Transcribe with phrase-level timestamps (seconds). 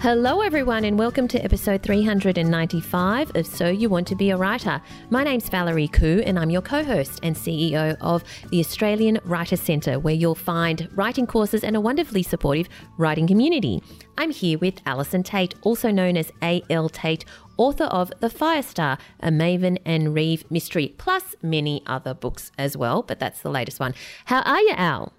[0.00, 4.80] Hello, everyone, and welcome to episode 395 of So You Want to Be a Writer.
[5.10, 9.56] My name's Valerie Khoo, and I'm your co host and CEO of the Australian Writer
[9.56, 13.82] Centre, where you'll find writing courses and a wonderfully supportive writing community.
[14.16, 16.88] I'm here with Allison Tait, also known as A.L.
[16.90, 17.24] Tait,
[17.56, 23.02] author of The Firestar, a Maven and Reeve mystery, plus many other books as well,
[23.02, 23.94] but that's the latest one.
[24.26, 25.12] How are you, Al?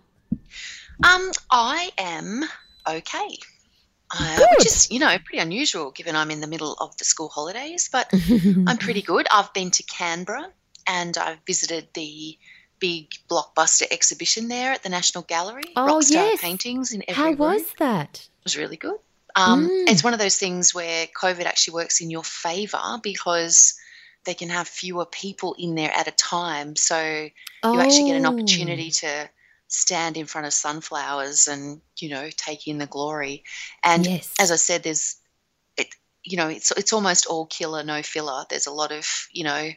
[1.04, 2.46] Um, I am
[2.88, 3.40] okay.
[4.12, 7.30] Uh, which is, you know, pretty unusual given I'm in the middle of the school
[7.30, 8.10] holidays, but
[8.68, 9.28] I'm pretty good.
[9.32, 10.48] I've been to Canberra
[10.88, 12.38] and I've visited the
[12.80, 15.64] big blockbuster exhibition there at the National Gallery.
[15.76, 16.42] Oh, Rockstar yes.
[16.42, 17.38] paintings in every How room.
[17.38, 18.18] was that?
[18.40, 18.98] It was really good.
[19.36, 19.90] Um, Mm.
[19.90, 23.78] It's one of those things where COVID actually works in your favour because
[24.26, 26.76] they can have fewer people in there at a time.
[26.76, 28.30] So you actually get an Oh.
[28.34, 29.30] opportunity to
[29.70, 33.44] stand in front of sunflowers and you know take in the glory.
[33.84, 34.36] And Yes.
[34.40, 35.16] as I said, there's
[35.78, 35.88] it.
[36.24, 38.46] You know, it's it's almost all killer, no filler.
[38.50, 39.70] There's a lot of you know,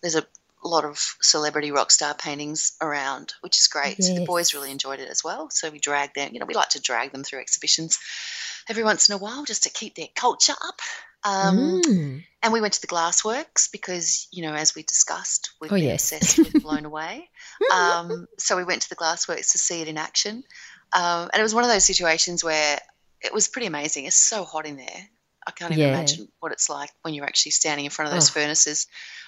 [0.00, 0.26] there's a
[0.64, 4.02] lot of celebrity rock star paintings around, which is great.
[4.02, 5.50] So the boys really enjoyed it as well.
[5.50, 6.30] So we drag them.
[6.32, 7.98] You know, we like to drag them through exhibitions
[8.68, 10.80] every once in a while just to keep their culture up.
[11.24, 12.24] Um, Mm.
[12.42, 15.84] and we went to the Glassworks because, you know, as we discussed, we've Oh, been
[15.84, 16.12] yes.
[16.12, 17.28] obsessed with Blown Away.
[17.72, 20.42] Um, so we went to the Glassworks to see it in action.
[20.92, 22.78] Um, and it was one of those situations where
[23.20, 24.04] it was pretty amazing.
[24.06, 25.08] It's so hot in there.
[25.46, 25.94] I can't even Yeah.
[25.96, 28.32] imagine what it's like when you're actually standing in front of those Oh.
[28.32, 28.86] furnaces.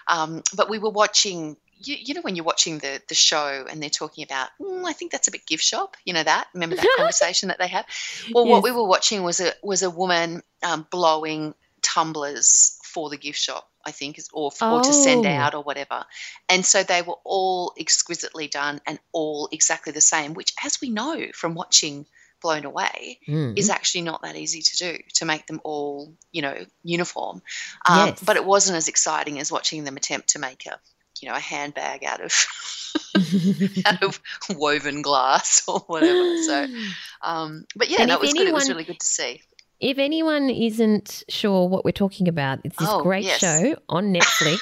[0.08, 3.82] Um, but we were watching, you, you know, when you're watching the, the show and
[3.82, 5.96] they're talking about, "Mm, I think that's a bit gift shop.
[6.04, 6.48] You know that?
[6.54, 7.86] Remember that conversation that they have?
[8.32, 13.16] Well, what we were watching was a was a woman um, blowing tumblers for the
[13.16, 15.30] gift shop, I think, is- or, or to send Oh.
[15.30, 16.04] out or whatever.
[16.48, 20.90] And so they were all exquisitely done and all exactly the same, which, as we
[20.90, 22.06] know from watching
[22.40, 23.56] Blown Away, Mm.
[23.58, 27.42] is actually not that easy to do to make them all, you know, uniform.
[27.86, 28.20] Um, Yes.
[28.22, 30.78] But it wasn't as exciting as watching them attempt to make a,
[31.20, 32.32] you know, a handbag out of
[33.86, 34.20] out of
[34.56, 36.42] woven glass or whatever.
[36.42, 36.66] So,
[37.22, 38.46] um, but yeah, And no, it was good.
[38.46, 39.42] It was really good to see.
[39.84, 43.38] If anyone isn't sure what we're talking about, it's this Oh, great yes.
[43.38, 44.58] show on Netflix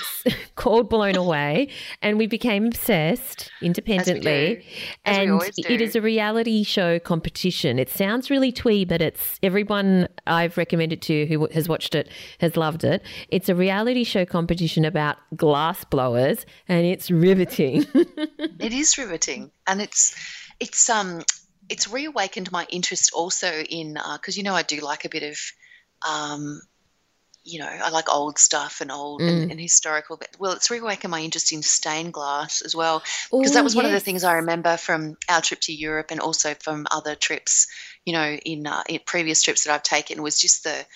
[0.56, 1.68] called Blown Away,
[2.02, 4.64] and we became obsessed independently.
[5.04, 7.78] And it is a reality show competition.
[7.78, 12.08] It sounds really twee, but it's everyone I've recommended to who has watched it
[12.40, 13.00] has loved it.
[13.28, 17.86] It's a reality show competition about glass blowers, and it's riveting.
[18.58, 20.14] It is riveting, and it's
[20.58, 21.22] it's um
[21.72, 25.38] it's reawakened my interest also in because you know I do like a bit of
[26.08, 26.60] um
[27.44, 29.28] you know I like old stuff and old Mm.
[29.28, 30.16] and, and historical.
[30.16, 33.02] But well, it's reawakened my interest in stained glass as well
[33.40, 36.08] because that Ooh, was one of the things I remember from our trip to Europe
[36.10, 37.66] and also from other trips.
[38.04, 40.86] You know, in, uh, in previous trips that I've taken was just the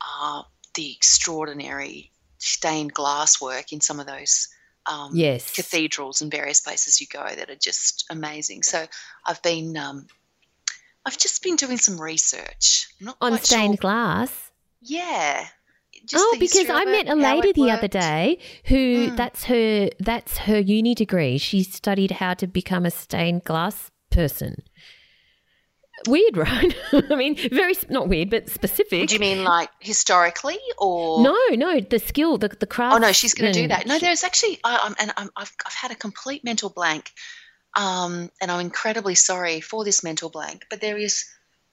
[0.00, 0.42] uh,
[0.74, 4.48] the extraordinary stained glass work in some of those
[4.86, 5.52] um, Yes.
[5.54, 8.62] cathedrals and various places you go that are just amazing.
[8.62, 8.86] So
[9.24, 10.06] I've been, um,
[11.04, 12.88] I've just been doing some research.
[13.20, 14.50] On stained sure- glass.
[14.80, 15.46] Yeah.
[16.06, 19.16] Just oh, because I met a lady the other day who Mm.
[19.16, 21.38] that's her that's her uni degree.
[21.38, 24.62] She studied how to become a stained glass person.
[26.08, 26.74] Weird, right?
[26.92, 29.08] I mean, very not weird, but specific.
[29.08, 31.22] Do you mean like historically or?
[31.22, 32.96] no, no, the skill, the the craft.
[32.96, 33.86] Oh no, she's going to do that.
[33.86, 37.10] No, there's actually, I, I'm, and I'm, I've, I've had a complete mental blank,
[37.74, 40.66] um, and I'm incredibly sorry for this mental blank.
[40.70, 41.24] But there is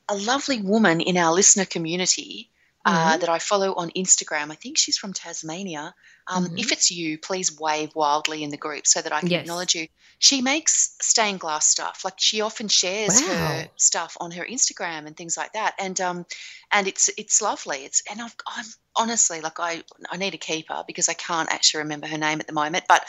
[0.08, 2.50] a lovely woman in our listener community
[2.86, 3.20] uh, Mhm.
[3.20, 4.52] that I follow on Instagram.
[4.52, 5.94] I think she's from Tasmania.
[6.28, 6.60] Um, Mhm.
[6.60, 9.42] If it's you, please wave wildly in the group so that I can Yes.
[9.42, 9.88] acknowledge you.
[10.20, 12.04] She makes stained glass stuff.
[12.06, 13.36] Like she often shares Wow.
[13.36, 15.76] her stuff on her Instagram and things like that.
[15.78, 16.26] And um,
[16.72, 17.84] and it's it's lovely.
[17.84, 21.80] It's and I've, I'm honestly like I I need a keeper because I can't actually
[21.84, 23.06] remember her name at the moment, but.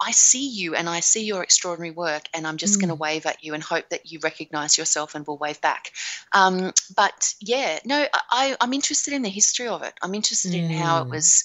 [0.00, 3.00] I see you and I see your extraordinary work, and I'm just going to Mm.
[3.00, 5.92] wave at you and hope that you recognize yourself and will wave back.
[6.32, 9.94] Um, but yeah, no, I, I'm interested in the history of it.
[10.02, 11.10] I'm interested in how it Mm.
[11.10, 11.44] was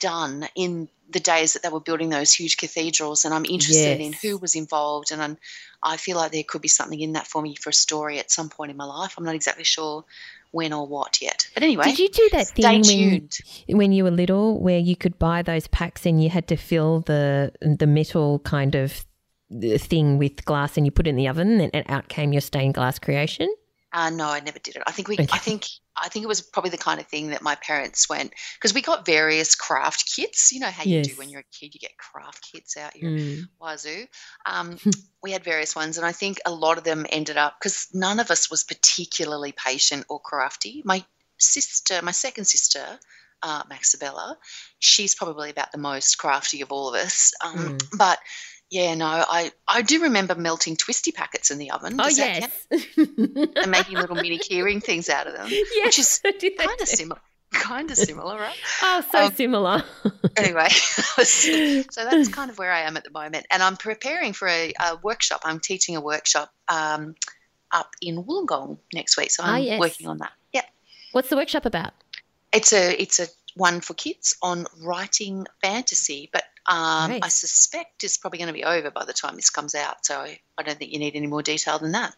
[0.00, 4.12] done in the days that they were building those huge cathedrals, and I'm interested in
[4.12, 5.10] who was involved.
[5.10, 5.38] And I'm,
[5.82, 8.30] I feel like there could be something in that for me for a story at
[8.30, 9.14] some point in my life.
[9.16, 10.04] I'm not exactly sure
[10.50, 11.48] when or what yet.
[11.54, 13.38] But anyway, Did you do that thing when tuned.
[13.68, 17.00] when you were little, where you could buy those packs and you had to fill
[17.00, 19.04] the the metal kind of
[19.52, 22.32] uh, thing with glass, and you put it in the oven, and, and out came
[22.32, 23.48] your stained glass creation?
[23.92, 24.82] Uh, no, I never did it.
[24.86, 25.14] I think we.
[25.14, 25.26] Okay.
[25.32, 25.66] I think.
[26.00, 28.82] I think it was probably the kind of thing that my parents went because we
[28.82, 30.52] got various craft kits.
[30.52, 33.10] You know how you do when you're a kid, you get craft kits out your
[33.10, 33.48] Mm.
[33.60, 34.06] wazoo.
[34.46, 34.78] Um,
[35.22, 38.20] we had various ones, and I think a lot of them ended up because none
[38.20, 40.82] of us was particularly patient or crafty.
[40.84, 41.04] My
[41.38, 43.00] sister, my second sister,
[43.42, 44.36] uh, Maxabella,
[44.78, 47.32] she's probably about the most crafty of all of us.
[47.44, 47.98] Um, mm.
[47.98, 48.18] But
[48.70, 51.98] yeah, no, I, I do remember melting twisty packets in the oven.
[51.98, 52.66] Oh, Does oh, yes.
[52.98, 55.46] and making little mini keyring things out of them.
[55.48, 57.20] Yes, which is kind of similar.
[57.50, 58.56] Kind of similar, right?
[58.82, 59.82] Oh, so um, similar.
[60.36, 63.46] anyway, so that's kind of where I am at the moment.
[63.50, 65.40] And I'm preparing for a, a workshop.
[65.44, 67.14] I'm teaching a workshop um,
[67.72, 69.30] up in Wollongong next week.
[69.30, 69.80] So ah, I'm yes.
[69.80, 70.32] working on that.
[70.52, 70.64] Yeah.
[71.12, 71.94] What's the workshop about?
[72.52, 77.20] It's a it's a one for kids on writing fantasy, but um, nice.
[77.22, 80.04] I suspect it's probably going to be over by the time this comes out.
[80.04, 82.14] So I don't think you need any more detail than that.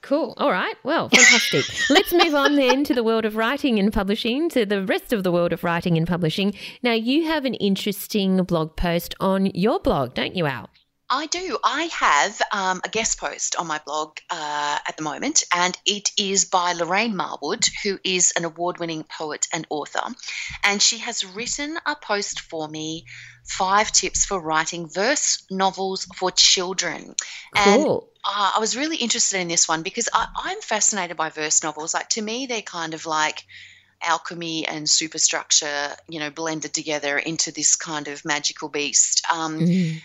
[0.00, 0.34] Cool.
[0.36, 0.74] All right.
[0.82, 1.64] Well, fantastic.
[1.90, 5.22] Let's move on then to the world of writing and publishing, to the rest of
[5.22, 6.54] the world of writing and publishing.
[6.82, 10.70] Now, you have an interesting blog post on your blog, don't you, Al?
[11.12, 11.58] I do.
[11.62, 16.10] I have um, a guest post on my blog uh, at the moment, and it
[16.16, 20.00] is by Lorraine Marwood, who is an award winning poet and author.
[20.64, 23.04] And she has written a post for me
[23.44, 27.14] five tips for writing verse novels for children.
[27.54, 27.74] Cool.
[27.74, 27.84] And
[28.24, 31.92] uh, I was really interested in this one because I, I'm fascinated by verse novels.
[31.92, 33.44] Like, to me, they're kind of like
[34.00, 39.26] alchemy and superstructure, you know, blended together into this kind of magical beast.
[39.30, 40.00] Um, mm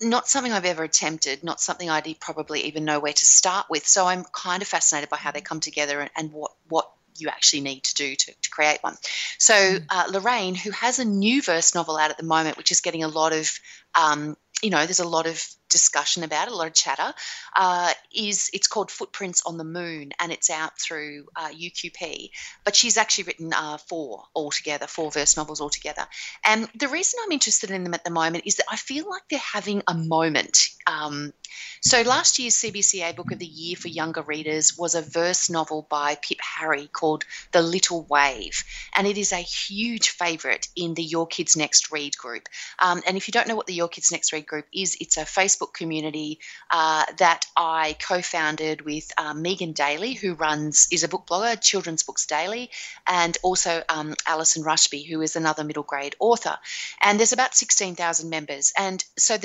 [0.00, 3.86] not something I've ever attempted, not something I'd probably even know where to start with.
[3.86, 7.28] So I'm kind of fascinated by how they come together and, and what what you
[7.28, 8.96] actually need to do to, to create one.
[9.38, 9.84] So mm.
[9.90, 13.04] uh, Lorraine, who has a new verse novel out at the moment, which is getting
[13.04, 13.50] a lot of
[13.94, 17.12] um, you know, there's a lot of discussion about it, a lot of chatter.
[17.56, 22.30] Uh, is it's called Footprints on the Moon, and it's out through uh, UQP.
[22.64, 26.06] But she's actually written uh, four altogether, four verse novels altogether.
[26.44, 29.22] And the reason I'm interested in them at the moment is that I feel like
[29.28, 30.68] they're having a moment.
[30.86, 31.32] Um,
[31.80, 35.86] so last year's CBCA Book of the Year for younger readers was a verse novel
[35.88, 38.64] by Pip Harry called The Little Wave,
[38.94, 42.48] and it is a huge favourite in the Your Kids Next Read group.
[42.78, 45.16] Um, and if you don't know what the Your Kids Next Read group is, it's
[45.16, 46.38] a Facebook community
[46.70, 52.02] uh, that I co-founded with uh, Megan Daley, who runs is a book blogger, Children's
[52.02, 52.70] Books Daily,
[53.06, 56.58] and also um, Allison Rushby, who is another middle grade author.
[57.00, 59.36] And there's about 16,000 members, and so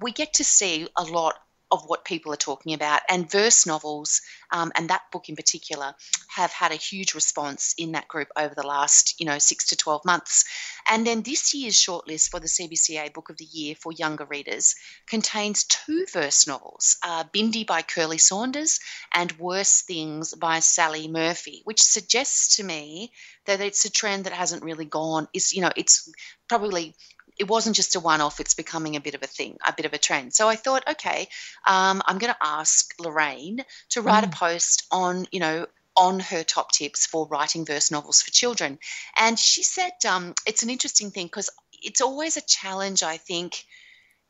[0.00, 1.34] we get to see a lot
[1.72, 3.02] of what people are talking about.
[3.08, 4.20] And verse novels,
[4.50, 5.94] um, and that book in particular,
[6.28, 9.76] have had a huge response in that group over the last, you know, six to
[9.76, 10.44] 12 months.
[10.88, 14.74] And then this year's shortlist for the CBCA Book of the Year for younger readers
[15.06, 18.80] contains two verse novels uh, Bindi by Kirli Saunders
[19.12, 23.12] and Worse Things by Sally Murphy, which suggests to me
[23.46, 26.10] that it's a trend that hasn't really gone, is, you know, it's
[26.48, 26.94] probably
[27.40, 29.86] it wasn't just a one off, it's becoming a bit of a thing, a bit
[29.86, 30.34] of a trend.
[30.34, 31.26] So I thought, okay,
[31.66, 34.28] um, I'm going to ask Lorraine to write mm.
[34.28, 35.66] a post on, you know,
[35.96, 38.78] on her top tips for writing verse novels for children.
[39.16, 43.64] And she said um, it's an interesting thing because it's always a challenge, I think.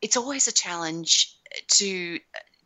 [0.01, 1.35] It's always a challenge
[1.79, 2.17] to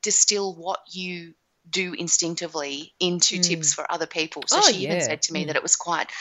[0.03, 1.33] distill what you
[1.67, 3.43] do instinctively into mm.
[3.43, 4.43] tips for other people.
[4.45, 4.89] So oh, she yeah.
[4.89, 5.47] even said to me mm.
[5.47, 6.11] that it was quite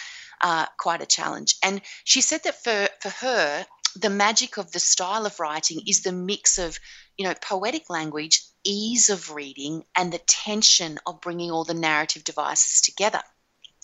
[0.40, 1.56] uh, quite a challenge.
[1.62, 6.02] And she said that for for her, the magic of the style of writing is
[6.02, 6.78] the mix of,
[7.16, 12.24] you know, poetic language, ease of reading, and the tension of bringing all the narrative
[12.24, 13.22] devices together.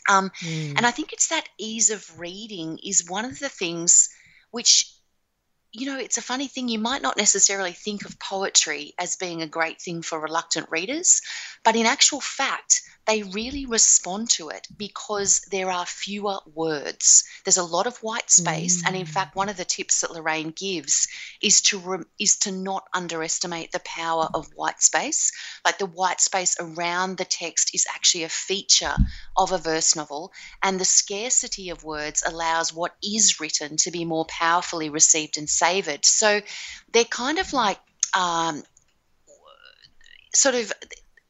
[0.08, 0.74] Um, mm.
[0.76, 4.08] And I think it's that ease of reading is one of the things
[4.50, 4.92] which,
[5.72, 6.68] you know, it's a funny thing.
[6.68, 11.22] You might not necessarily think of poetry as being a great thing for reluctant readers,
[11.64, 17.24] but in actual fact, they really respond to it because there are fewer words.
[17.44, 18.86] There's a lot of white space, mm.
[18.86, 21.08] and in fact, one of the tips that Lorraine gives
[21.42, 25.32] is to re- is to not underestimate the power of white space.
[25.64, 28.94] Like the white space around the text is actually a feature
[29.36, 34.04] of a verse novel, and the scarcity of words allows what is written to be
[34.04, 36.04] more powerfully received and savored.
[36.04, 36.40] So
[36.92, 37.78] they're kind of like
[38.16, 38.62] um,
[40.34, 40.72] sort of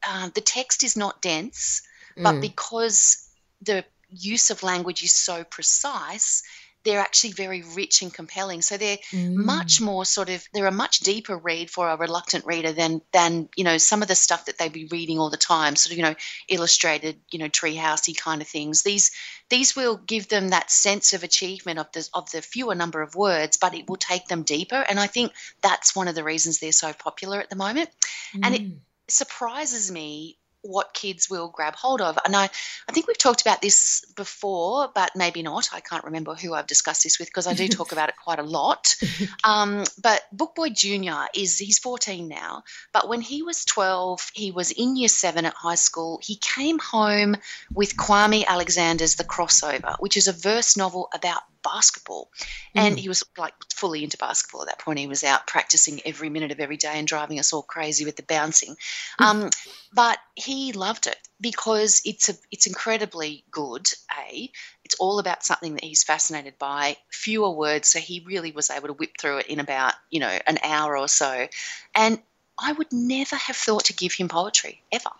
[0.07, 1.81] uh, the text is not dense,
[2.15, 2.41] but mm.
[2.41, 3.29] because
[3.61, 6.43] the use of language is so precise,
[6.83, 8.61] they're actually very rich and compelling.
[8.61, 9.33] So they're mm.
[9.33, 13.49] much more sort of they're a much deeper read for a reluctant reader than than
[13.55, 15.97] you know some of the stuff that they'd be reading all the time, sort of
[15.97, 16.15] you know
[16.47, 18.83] illustrated you know treehousey kind of things.
[18.83, 19.11] These
[19.49, 23.15] these will give them that sense of achievement of the of the fewer number of
[23.15, 24.83] words, but it will take them deeper.
[24.87, 27.89] And I think that's one of the reasons they're so popular at the moment.
[28.35, 28.39] Mm.
[28.43, 28.79] And it mm
[29.11, 32.17] surprises me what kids will grab hold of.
[32.25, 32.49] And I,
[32.87, 35.69] I think we've talked about this before, but maybe not.
[35.73, 38.39] I can't remember who I've discussed this with because I do talk about it quite
[38.39, 38.95] a lot.
[39.43, 41.25] Um, but Book Boy Jr.
[41.33, 42.63] is, he's 14 now,
[42.93, 46.19] but when he was 12, he was in year seven at high school.
[46.21, 47.35] He came home
[47.73, 52.29] with Kwame Alexander's The Crossover, which is a verse novel about basketball.
[52.75, 52.99] And mm.
[52.99, 54.99] he was like fully into basketball at that point.
[54.99, 58.15] He was out practicing every minute of every day and driving us all crazy with
[58.15, 58.75] the bouncing.
[59.19, 59.25] Mm.
[59.25, 59.49] Um,
[59.93, 63.89] but he loved it because it's a it's incredibly good.
[64.29, 64.49] A,
[64.85, 66.97] it's all about something that he's fascinated by.
[67.09, 70.39] Fewer words, so he really was able to whip through it in about you know
[70.47, 71.47] an hour or so.
[71.95, 72.19] And
[72.59, 75.11] I would never have thought to give him poetry ever,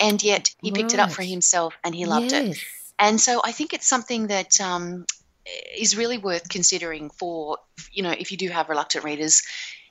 [0.00, 0.94] and yet he picked right.
[0.94, 2.56] it up for himself and he loved yes.
[2.56, 2.64] it.
[2.98, 5.06] And so I think it's something that um,
[5.76, 7.58] is really worth considering for
[7.92, 9.42] you know if you do have reluctant readers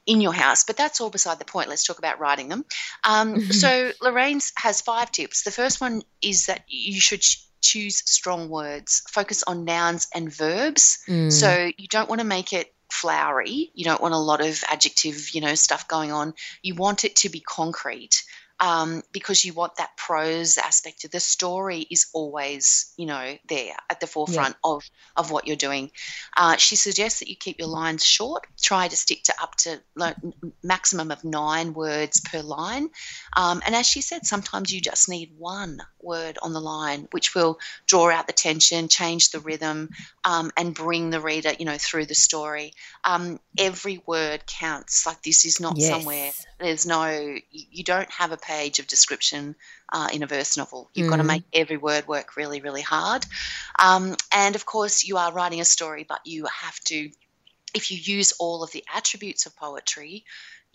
[0.05, 0.63] in your house.
[0.63, 1.69] But that's all beside the point.
[1.69, 2.65] Let's talk about writing them.
[3.03, 5.43] Um, so lorraine has five tips.
[5.43, 9.03] The first one is that you should ch- choose strong words.
[9.09, 10.99] Focus on nouns and verbs.
[11.07, 11.31] Mm.
[11.31, 13.69] so you don't want to make it flowery.
[13.73, 16.33] You don't want a lot of adjective you know stuff going on.
[16.61, 18.23] You want it to be concrete
[18.59, 23.75] um, because you want that prose aspect of the story is always, you know, there
[23.89, 24.71] at the forefront yeah.
[24.71, 24.83] of,
[25.15, 25.91] of what you're doing.
[26.35, 28.47] Uh, she suggests that you keep your lines short.
[28.61, 30.15] Try to stick to up to like,
[30.63, 32.89] maximum of nine words per line.
[33.35, 37.35] Um, and as she said, sometimes you just need one word on the line, which
[37.35, 39.89] will draw out the tension, change the rhythm,
[40.23, 42.73] um, and bring the reader, you know, through the story.
[43.03, 45.05] Um, every word counts.
[45.05, 45.89] Like this is not yes.
[45.89, 46.31] somewhere.
[46.59, 47.37] There's no.
[47.51, 49.55] You don't have a page of description
[49.91, 50.89] uh, in a verse novel.
[50.93, 51.11] You've mm.
[51.11, 53.25] got to make every word work really, really hard.
[53.77, 57.09] Um, and of course, you are writing a story, but you have to.
[57.73, 60.23] If you use all of the attributes of poetry,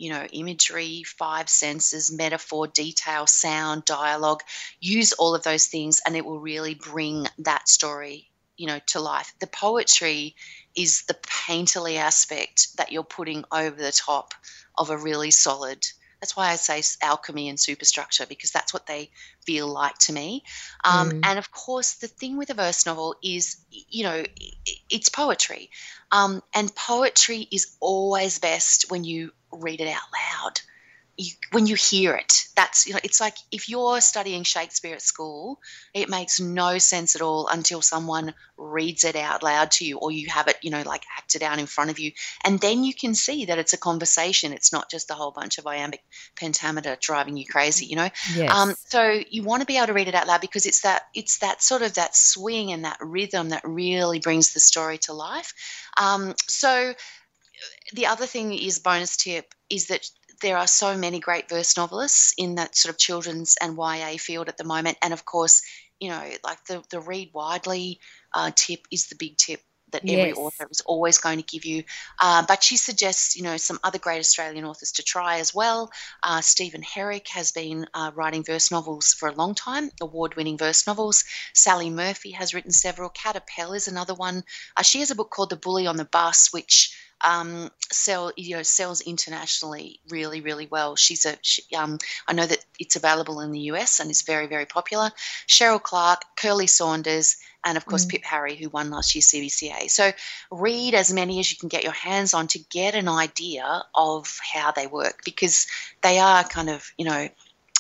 [0.02, 4.42] you know, imagery, five senses, metaphor, detail, sound, dialogue.
[4.80, 8.98] Use all of those things, and it will really bring that story, you know, to
[8.98, 9.32] life.
[9.38, 10.34] The poetry
[10.74, 14.34] is the painterly aspect that you're putting over the top
[14.76, 15.86] of a really solid.
[16.20, 19.08] That's why I say alchemy and superstructure because that's what they
[19.46, 20.42] feel like to me.
[20.82, 21.20] Um, mm.
[21.22, 24.24] And of course, the thing with a verse novel is, you know,
[24.90, 25.70] it's poetry.
[26.10, 30.60] Um, and poetry is always best when you read it out loud.
[31.18, 35.02] You, when you hear it, that's you know, it's like if you're studying Shakespeare at
[35.02, 35.60] school,
[35.92, 40.10] it makes no sense at all until someone reads it out loud to you, or
[40.10, 42.12] you have it, you know, like acted out in front of you,
[42.44, 44.54] and then you can see that it's a conversation.
[44.54, 46.02] It's not just a whole bunch of iambic
[46.34, 48.08] pentameter driving you crazy, you know.
[48.34, 48.50] Yes.
[48.50, 51.02] Um, so you want to be able to read it out loud because it's that
[51.14, 55.12] it's that sort of that swing and that rhythm that really brings the story to
[55.12, 55.52] life.
[55.98, 56.94] Um, so
[57.92, 60.08] the other thing is bonus tip is that
[60.40, 64.48] there are so many great verse novelists in that sort of children's and YA field
[64.48, 65.62] at the moment, and of course,
[66.00, 68.00] you know, like the the read widely
[68.34, 69.60] uh, tip is the big tip
[69.92, 70.36] that every yes.
[70.36, 71.84] author is always going to give you.
[72.18, 75.90] Uh, but she suggests, you know, some other great Australian authors to try as well.
[76.22, 80.86] Uh, Steven Herrick has been uh, writing verse novels for a long time, award-winning verse
[80.86, 81.24] novels.
[81.54, 83.10] Sally Murphy has written several.
[83.10, 83.40] Kat
[83.74, 84.42] is another one.
[84.76, 88.56] Uh, she has a book called The Bully on the Bus, which um, sell you
[88.56, 90.96] know sells internationally really really well.
[90.96, 94.46] She's a she, um, I know that it's available in the US and is very
[94.46, 95.10] very popular.
[95.46, 98.10] Sherryl Clark, Kirli Saunders, and of course mm.
[98.10, 99.90] Pip Harry, who won last year's CBCA.
[99.90, 100.12] So
[100.50, 104.38] read as many as you can get your hands on to get an idea of
[104.52, 105.66] how they work because
[106.02, 107.28] they are kind of you know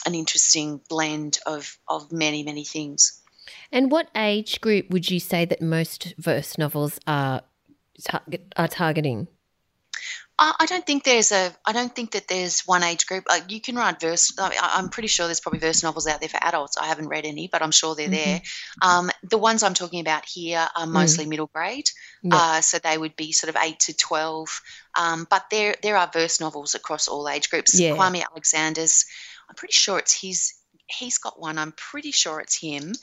[0.06, 3.20] an interesting blend of of many many things.
[3.70, 7.42] And what age group would you say that most verse novels are
[8.56, 9.28] are targeting?
[10.38, 11.52] I don't think there's a.
[11.64, 13.24] I don't think that there's one age group.
[13.28, 14.32] Like you can write verse.
[14.38, 16.76] I'm pretty sure there's probably verse novels out there for adults.
[16.76, 18.30] I haven't read any, but I'm sure they're mm-hmm.
[18.30, 18.42] there.
[18.80, 20.90] Um, the ones I'm talking about here are mm.
[20.90, 21.28] mostly mm.
[21.28, 21.88] middle grade,
[22.22, 22.34] yeah.
[22.34, 24.62] uh, so they would be sort of eight to twelve.
[24.98, 27.78] Um, but there there are verse novels across all age groups.
[27.78, 27.94] Yeah.
[27.94, 29.04] Kwame Alexander's.
[29.48, 30.54] I'm pretty sure it's his.
[30.86, 31.56] He's got one.
[31.56, 32.94] I'm pretty sure it's him.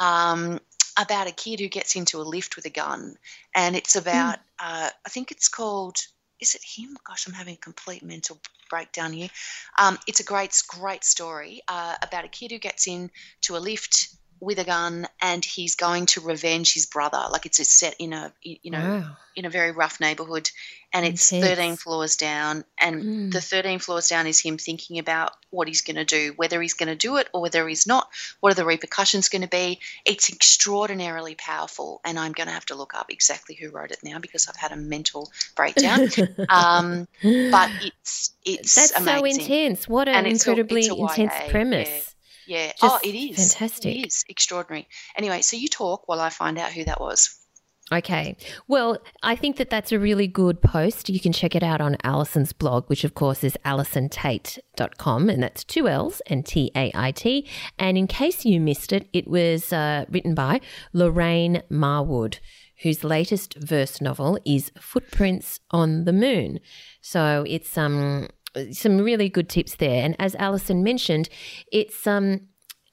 [0.00, 0.60] Um,
[0.96, 3.16] about a kid who gets into a lift with a gun,
[3.54, 4.42] and it's about mm.
[4.60, 5.96] uh, I think it's called.
[6.40, 6.96] Is it him?
[7.06, 9.30] Gosh, I'm having a complete mental breakdown here.
[9.78, 14.08] Um, it's a great, great story uh, about a kid who gets into a lift
[14.40, 17.24] with a gun and he's going to revenge his brother.
[17.30, 19.16] Like it's a set in a you know wow.
[19.34, 20.50] in a very rough neighborhood,
[20.92, 21.56] and it's Intense.
[21.56, 22.64] 13 floors down.
[22.78, 23.32] And mm.
[23.32, 26.74] the 13 floors down is him thinking about what he's going to do, whether he's
[26.74, 28.08] going to do it or whether he's not.
[28.40, 29.80] What are the repercussions going to be?
[30.04, 33.98] It's extraordinarily powerful, and I'm going to have to look up exactly who wrote it
[34.04, 36.08] now because I've had a mental breakdown.
[36.48, 39.40] um, but it's it's that's amazing.
[39.40, 39.88] so intense.
[39.88, 41.88] What an incredibly a, intense premise.
[41.88, 42.13] Yeah
[42.46, 42.72] Yeah.
[42.80, 43.96] Just oh, it is fantastic.
[43.96, 44.88] It is extraordinary.
[45.16, 47.38] Anyway, so you talk while I find out who that was.
[47.92, 48.36] Okay.
[48.66, 51.10] Well, I think that that's a really good post.
[51.10, 55.64] You can check it out on Allison's blog, which of course is allisontait.com, and that's
[55.64, 57.46] two L's and T A I T.
[57.78, 60.62] And in case you missed it, it was uh, written by
[60.94, 62.38] Lorraine Marwood,
[62.82, 66.60] whose latest verse novel is Footprints on the Moon.
[67.02, 68.28] So it's um
[68.72, 70.04] some really good tips there.
[70.04, 71.28] And as Allison mentioned,
[71.72, 72.40] it's um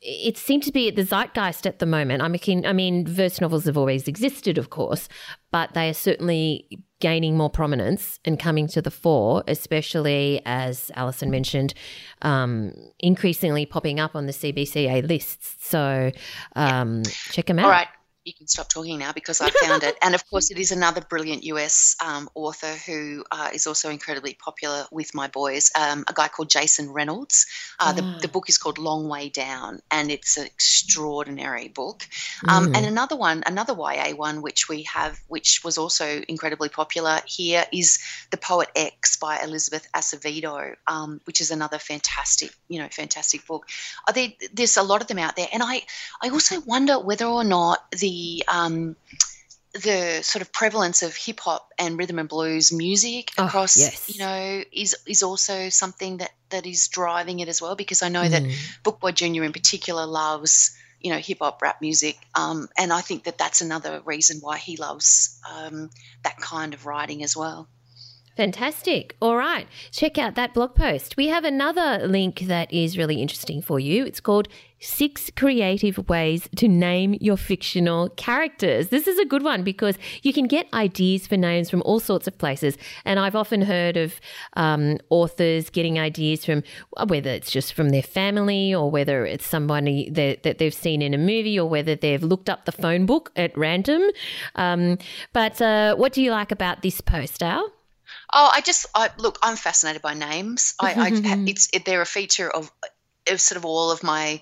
[0.01, 2.23] it seemed to be at the zeitgeist at the moment.
[2.23, 5.07] I'm mean, I mean, verse novels have always existed, of course,
[5.51, 6.67] but they are certainly
[6.99, 11.75] gaining more prominence and coming to the fore, especially as Allison mentioned,
[12.23, 15.55] um, increasingly popping up on the CBCA lists.
[15.59, 16.11] So
[16.55, 17.65] um, check them out.
[17.65, 17.87] All right
[18.23, 19.97] you can stop talking now because I found it.
[20.01, 24.35] And of course, it is another brilliant US um, author who uh, is also incredibly
[24.35, 27.47] popular with my boys, um, a guy called Jason Reynolds.
[27.79, 32.03] Uh, the, the, book is called Long Way Down, and it's an extraordinary book.
[32.47, 32.77] Um, mm.
[32.77, 37.65] And another one, another YA one, which we have, which was also incredibly popular here,
[37.73, 37.99] is
[38.29, 43.67] The Poet X by Elizabeth Acevedo, um, which is another fantastic, you know, fantastic book.
[44.13, 45.47] There, there's a lot of them out there.
[45.51, 45.81] And I,
[46.21, 48.95] I also wonder whether or not the the um,
[49.73, 54.13] the sort of prevalence of hip hop and rhythm and blues music oh, across, yes.
[54.13, 57.75] you know, is is also something that that is driving it as well.
[57.75, 58.31] Because I know mm.
[58.31, 58.43] that
[58.83, 63.23] Bookboy Junior in particular loves you know hip hop rap music, um, and I think
[63.23, 65.89] that that's another reason why he loves um,
[66.23, 67.69] that kind of writing as well.
[68.37, 69.15] Fantastic.
[69.21, 69.67] All right.
[69.91, 71.17] Check out that blog post.
[71.17, 74.05] We have another link that is really interesting for you.
[74.05, 74.47] It's called
[74.81, 78.87] Six Creative Ways to Name Your Fictional Characters.
[78.87, 82.27] This is a good one because you can get ideas for names from all sorts
[82.27, 82.77] of places.
[83.05, 84.19] And I've often heard of
[84.57, 86.63] um, authors getting ideas from
[87.05, 91.13] whether it's just from their family or whether it's somebody that, that they've seen in
[91.13, 94.01] a movie or whether they've looked up the phone book at random.
[94.55, 94.97] Um,
[95.31, 97.71] but uh, what do you like about this post, Al?
[98.33, 99.37] Oh, I just I, look.
[99.43, 100.73] I'm fascinated by names.
[100.79, 101.11] I, I
[101.47, 102.71] it's it, they're a feature of,
[103.29, 104.41] of sort of all of my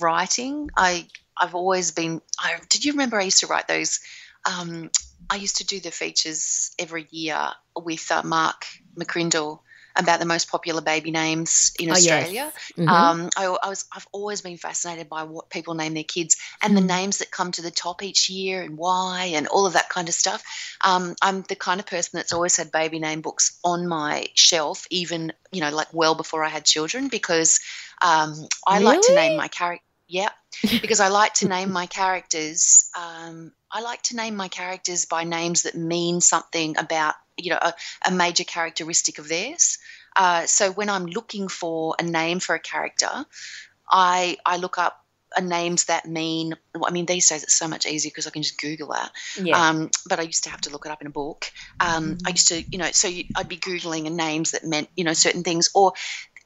[0.00, 0.70] writing.
[0.76, 2.20] I I've always been.
[2.38, 4.00] I did you remember I used to write those.
[4.48, 4.90] Um,
[5.30, 8.64] I used to do the features every year with uh, Mark
[8.96, 9.60] McCrindle
[9.98, 12.30] about the most popular baby names in oh, Australia.
[12.32, 12.72] Yes.
[12.76, 12.88] Mm-hmm.
[12.88, 16.72] Um, I, I, was I've always been fascinated by what people name their kids and
[16.72, 16.86] mm-hmm.
[16.86, 19.88] the names that come to the top each year and why and all of that
[19.88, 20.44] kind of stuff.
[20.84, 24.86] Um, I'm the kind of person that's always had baby name books on my shelf,
[24.90, 27.58] even you know like well before I had children, because
[28.00, 28.84] um, I really?
[28.84, 29.84] like to name my character.
[30.08, 30.30] Yeah,
[30.62, 32.90] because I like to name my characters.
[32.98, 37.58] Um, I like to name my characters by names that mean something about you know
[37.60, 37.74] a,
[38.06, 39.78] a major characteristic of theirs.
[40.16, 43.26] Uh, so when I'm looking for a name for a character,
[43.90, 45.04] I I look up
[45.42, 46.54] names that mean.
[46.82, 49.10] I mean, these days it's so much easier because I can just Google that.
[49.40, 49.68] Yeah.
[49.68, 51.50] Um, but I used to have to look it up in a book.
[51.80, 52.26] Um, mm-hmm.
[52.26, 55.12] I used to, you know, so you, I'd be googling names that meant, you know,
[55.12, 55.92] certain things, or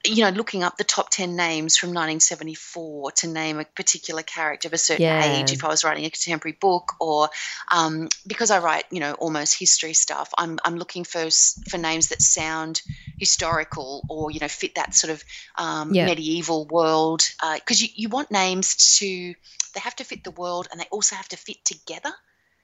[0.05, 4.67] you know, looking up the top 10 names from 1974 to name a particular character
[4.69, 5.41] of a certain yeah.
[5.41, 7.29] age if I was writing a contemporary book, or
[7.71, 11.29] um, because I write, you know, almost history stuff, I'm, I'm looking for,
[11.69, 12.83] for names that sound
[13.19, 15.25] historical or, you know, fit that sort of
[15.57, 16.07] um, yeah.
[16.07, 17.23] medieval world.
[17.55, 19.35] Because uh, you, you want names to,
[19.75, 22.13] they have to fit the world and they also have to fit together.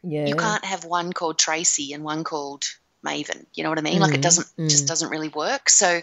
[0.03, 0.27] Yeah.
[0.27, 2.65] You can't have one called Tracy and one called
[3.05, 3.47] Maven.
[3.55, 3.99] You know what I mean?
[3.99, 4.69] Mm, like it doesn't mm.
[4.69, 5.69] just doesn't really work.
[5.71, 6.01] So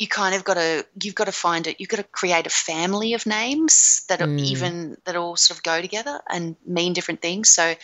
[0.00, 1.80] you kind of got to you've got to find it.
[1.80, 4.40] You've got to create a family of names that are Mm.
[4.40, 7.50] even that all sort of go together and mean different things.
[7.50, 7.74] So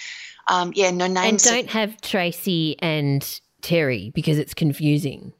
[0.49, 1.44] um, yeah, no And names.
[1.44, 5.33] that- don't have Tracy and Terry because it's confusing.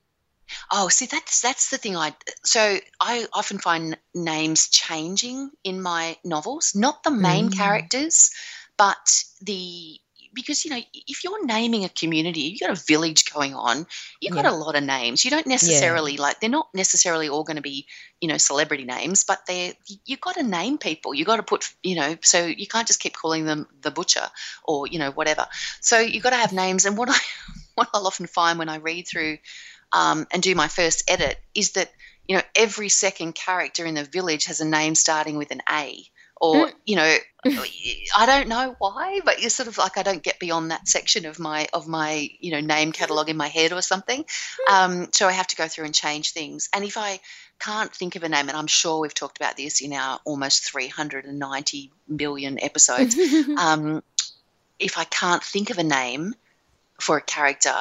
[0.71, 1.97] Oh, see, that's that's the thing.
[1.97, 2.13] I
[2.45, 7.57] so I often find names changing in my novels, not the main Mm.
[7.57, 8.31] characters,
[8.77, 10.01] but the
[10.33, 13.87] because you know if you're naming a community, you've got a village going on,
[14.21, 15.25] you've got a lot of names.
[15.25, 17.87] You don't necessarily like they're not necessarily all going to be
[18.21, 19.73] you know celebrity names, but they're
[20.05, 21.15] you've got to name people.
[21.15, 24.29] You've got to put you know so you can't just keep calling them the butcher
[24.65, 25.47] or you know whatever.
[25.81, 26.85] So you've got to have names.
[26.85, 27.19] And what I
[27.75, 29.39] what I'll often find when I read through
[29.93, 31.91] um, and do my first edit is that
[32.29, 36.05] you know every second character in the village has a name starting with an A
[36.41, 36.73] or Mm.
[36.87, 37.17] you know
[38.17, 41.27] I don't know why but you're sort of like I don't get beyond that section
[41.27, 44.25] of my of my you know name catalog in my head or something
[44.71, 47.21] um, so I have to go through and change things and if I
[47.59, 50.71] can't think of a name and I'm sure we've talked about this in our almost
[50.71, 53.17] 390 million episodes
[53.57, 54.03] um,
[54.79, 56.35] if I can't think of a name
[57.01, 57.75] for a character,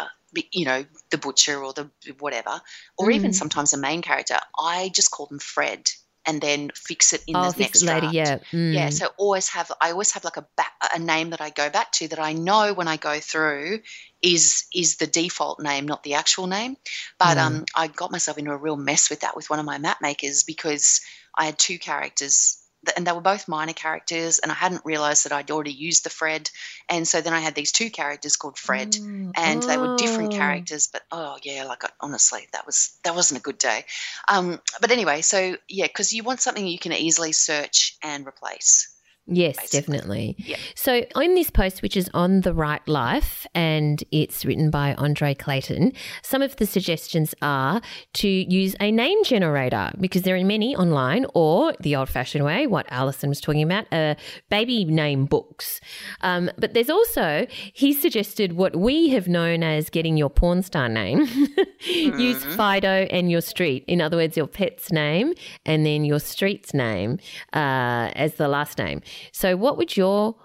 [0.51, 2.61] you know, the butcher or the whatever,
[2.97, 3.35] or even Mm.
[3.35, 5.89] sometimes a main character, I just call them Fred
[6.25, 7.99] and then fix it in the next later.
[7.99, 8.13] draft.
[8.13, 8.37] Yeah.
[8.51, 8.73] Mm.
[8.73, 11.69] Yeah, so always have I always have like a back, a name that I go
[11.69, 13.79] back to that I know when I go through
[14.21, 16.77] is is the default name, not the actual name.
[17.17, 17.41] But Mm.
[17.41, 19.97] um, I got myself into a real mess with that with one of my map
[20.01, 21.01] makers because
[21.37, 22.57] I had two characters.
[22.95, 26.09] And they were both minor characters, and I hadn't realized that I'd already used the
[26.09, 26.49] Fred.
[26.87, 29.31] And so then I had these two characters called Fred, Mm.
[29.35, 30.37] and they were different Oh.
[30.37, 33.85] characters but oh yeah like I- honestly that was that wasn't a good day
[34.27, 38.87] um but anyway so yeah because you want something you can easily search and replace
[39.29, 39.79] Yes, basically.
[39.79, 40.35] definitely.
[40.39, 40.57] Yeah.
[40.75, 45.33] So, in this post, which is on The Write Life and it's written by Andre
[45.33, 47.81] Clayton, some of the suggestions are
[48.15, 52.67] to use a name generator because there are many online, or the old fashioned way,
[52.67, 54.15] what Allison was talking about, uh,
[54.49, 55.79] baby name books.
[56.21, 60.89] Um, but there's also, he suggested what we have known as getting your porn star
[60.89, 61.27] name.
[61.85, 63.83] use Fido and your street.
[63.87, 65.33] In other words, your pet's name
[65.65, 67.19] and then your street's name
[67.53, 69.01] uh, as the last name.
[69.31, 70.35] So, what would your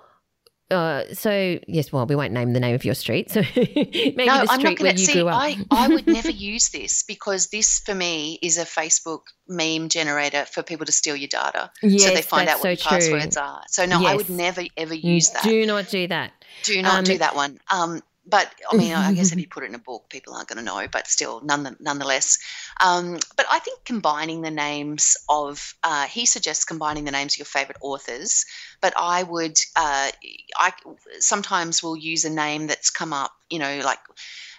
[0.70, 3.30] uh, so yes, well, we won't name the name of your street.
[3.30, 5.36] So maybe no the i'm not street where you see grew up.
[5.40, 10.46] I, I would never use this because this for me is a facebook meme generator
[10.46, 12.88] for people to steal your data yes, so they find out what so your true.
[12.88, 16.32] passwords are so no i would never ever use that Do not do that.
[16.62, 19.64] do not um, do that one um but I mean, I guess if you put
[19.64, 20.86] it in a book, people aren't going to know.
[20.90, 22.38] But still, none, nonetheless.
[22.80, 27.38] Um, but I think combining the names of uh, he suggests combining the names of
[27.38, 28.46] your favorite authors.
[28.80, 30.10] But I would, uh,
[30.56, 30.72] I
[31.20, 33.32] sometimes will use a name that's come up.
[33.50, 33.98] You know, like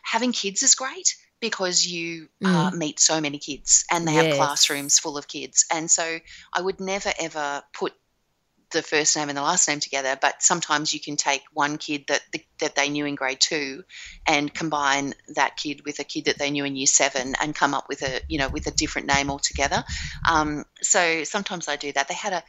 [0.03, 4.25] having kids is great because you uh, meet so many kids and they Yes.
[4.25, 5.65] have classrooms full of kids.
[5.73, 6.19] And so
[6.53, 7.93] I would never ever put
[8.75, 12.05] the first name and the last name together, but sometimes you can take one kid
[12.07, 12.21] that
[12.59, 13.83] that they knew in grade two
[14.27, 17.73] and combine that kid with a kid that they knew in year seven and come
[17.73, 19.83] up with a you know with a different name altogether.
[20.29, 22.07] Um, so sometimes I do that.
[22.07, 22.43] They had a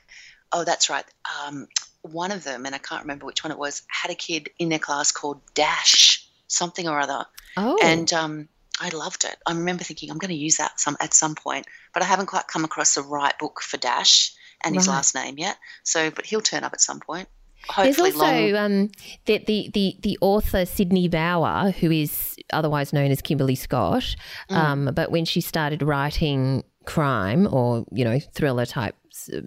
[0.52, 1.04] oh that's right.
[1.46, 1.68] Um,
[2.02, 4.68] one of them, and I can't remember which one it was, had a kid in
[4.68, 7.24] their class called Dash something or other,
[7.56, 8.48] Oh, and um,
[8.80, 9.36] I loved it.
[9.46, 12.26] I remember thinking I'm going to use that some at some point, but I haven't
[12.26, 14.32] quite come across the right book for Dash
[14.64, 15.56] and his last name yet.
[15.84, 17.28] So, but he'll turn up at some point.
[17.76, 18.64] There's Hopefully, also long.
[18.64, 18.90] um,
[19.24, 24.14] the, the, the, the author Sydney Bauer, who is otherwise known as Kimberly Scott.
[24.50, 24.56] Mm.
[24.56, 28.96] Um, but when she started writing crime or, you know, thriller types,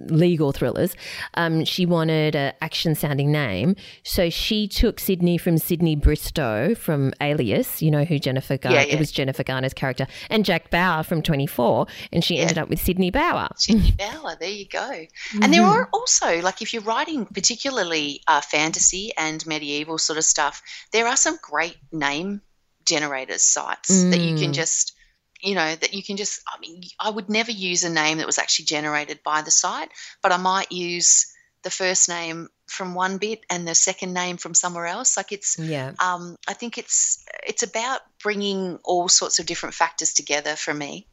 [0.09, 0.95] legal thrillers,
[1.35, 3.75] um, she wanted an action sounding name.
[4.03, 8.85] So she took Sydney from Sydney Bristow from Alias, you know, who Jennifer Garner, Yeah,
[8.85, 8.93] yeah.
[8.95, 11.87] it was Jennifer Garner's character, and Jack Bauer from 24.
[12.11, 13.49] And she ended up with Sydney Bauer.
[13.55, 14.79] Sydney Bauer, there you go.
[14.89, 15.07] And
[15.43, 15.51] Mm-hmm.
[15.51, 20.61] there are also, like, if you're writing particularly uh, fantasy and medieval sort of stuff,
[20.91, 22.41] there are some great name
[22.85, 24.53] generators sites that you can Mm.
[24.53, 24.93] just,
[25.41, 26.41] you know, that you can just.
[26.47, 29.89] I mean, I would never use a name that was actually generated by the site,
[30.21, 34.53] but I might use the first name from one bit and the second name from
[34.53, 35.17] somewhere else.
[35.17, 35.93] Like it's, Yeah.
[35.99, 41.07] um, I think it's it's about bringing all sorts of different factors together for me.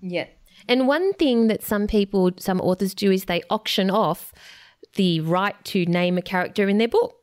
[0.00, 0.26] Yeah.
[0.68, 4.32] And one thing that some people, some authors do is they auction off
[4.94, 7.14] the right to name a character in their book.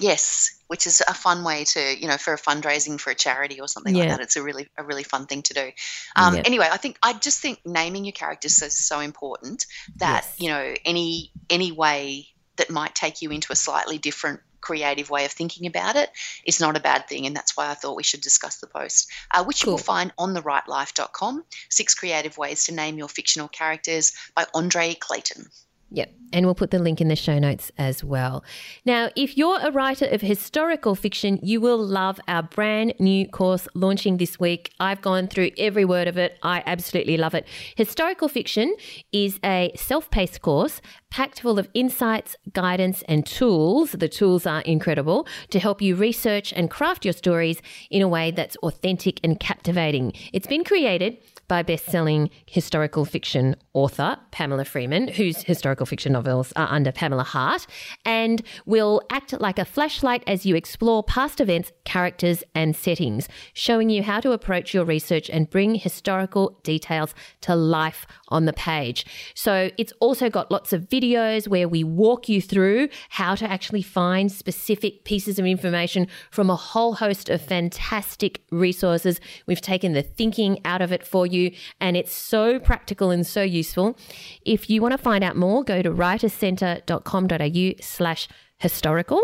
[0.00, 3.60] Yes, which is a fun way to, you know, for a fundraising for a charity
[3.60, 4.20] or something like that.
[4.20, 5.70] It's a really, a really fun thing to do.
[6.16, 6.42] Um, Yeah.
[6.44, 10.34] Anyway, I think I just think naming your characters is so important that Yes.
[10.38, 15.24] you know any any way that might take you into a slightly different creative way
[15.24, 16.10] of thinking about it
[16.44, 19.08] is not a bad thing and that's why i thought we should discuss the post
[19.30, 24.12] uh, which you will find on thewritelife.com six creative ways to name your fictional characters
[24.34, 25.46] by andre clayton
[25.90, 26.14] Yep.
[26.30, 28.44] And we'll put the link in the show notes as well.
[28.84, 33.66] Now, if you're a writer of historical fiction, you will love our brand new course
[33.74, 34.72] launching this week.
[34.78, 36.38] I've gone through every word of it.
[36.42, 37.46] I absolutely love it.
[37.76, 38.74] Historical fiction
[39.10, 43.92] is a self paced course packed full of insights, guidance, and tools.
[43.92, 48.30] The tools are incredible to help you research and craft your stories in a way
[48.30, 50.12] that's authentic and captivating.
[50.32, 51.18] It's been created
[51.48, 57.66] by best-selling historical fiction author Pamela Freeman, whose historical fiction novels are under Pamela Hart,
[58.04, 63.88] and will act like a flashlight as you explore past events, characters, and settings, showing
[63.88, 69.04] you how to approach your research and bring historical details to life on the page.
[69.34, 73.82] So it's also got lots of videos where we walk you through how to actually
[73.82, 79.20] find specific pieces of information from a whole host of fantastic resources.
[79.46, 83.42] We've taken the thinking out of it for you, and it's so practical and so
[83.42, 83.96] useful.
[84.44, 89.20] If you want to find out more, go to writercentre.com.au slash historical,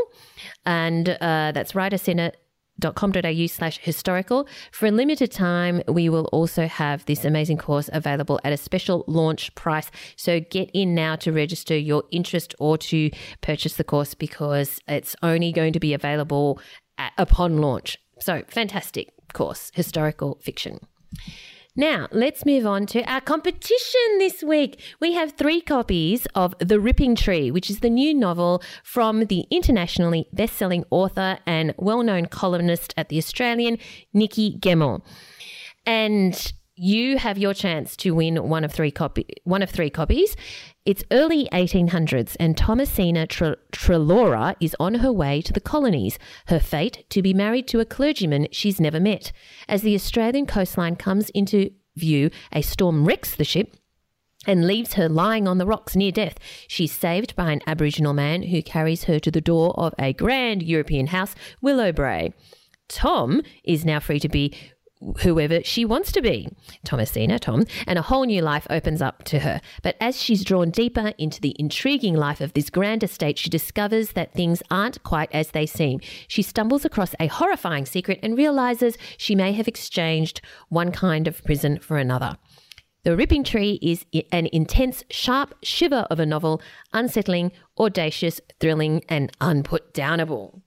[0.64, 2.32] and uh, that's writercentre
[2.80, 4.46] com.au slash historical.
[4.72, 9.04] For a limited time, we will also have this amazing course available at a special
[9.06, 9.90] launch price.
[10.16, 13.10] So get in now to register your interest or to
[13.40, 16.60] purchase the course because it's only going to be available
[16.98, 17.96] at, upon launch.
[18.20, 20.80] So fantastic course, historical fiction.
[21.76, 24.80] Now, let's move on to our competition this week.
[25.00, 29.44] We have three copies of The Ripping Tree, which is the new novel from the
[29.50, 33.78] internationally best selling author and well known columnist at The Australian,
[34.12, 35.02] Nikki Gemmell.
[35.84, 40.36] And you have your chance to win one of three copy one of three copies.
[40.84, 46.18] It's early 1800s, and Thomasina Treloar is on her way to the colonies.
[46.46, 49.32] Her fate to be married to a clergyman she's never met.
[49.68, 53.76] As the Australian coastline comes into view, a storm wrecks the ship
[54.46, 56.38] and leaves her lying on the rocks near death.
[56.68, 60.62] She's saved by an Aboriginal man who carries her to the door of a grand
[60.62, 62.34] European house, Willowbrae.
[62.88, 64.54] Tom is now free to be
[65.20, 66.48] whoever she wants to be,
[66.84, 69.60] Thomasina, Tom, and a whole new life opens up to her.
[69.82, 74.12] But as she's drawn deeper into the intriguing life of this grand estate, she discovers
[74.12, 76.00] that things aren't quite as they seem.
[76.28, 81.44] She stumbles across a horrifying secret and realizes she may have exchanged one kind of
[81.44, 82.36] prison for another.
[83.04, 86.62] The Ripping Tree is an intense, sharp shiver of a novel,
[86.94, 90.62] unsettling, audacious, thrilling, and unputdownable.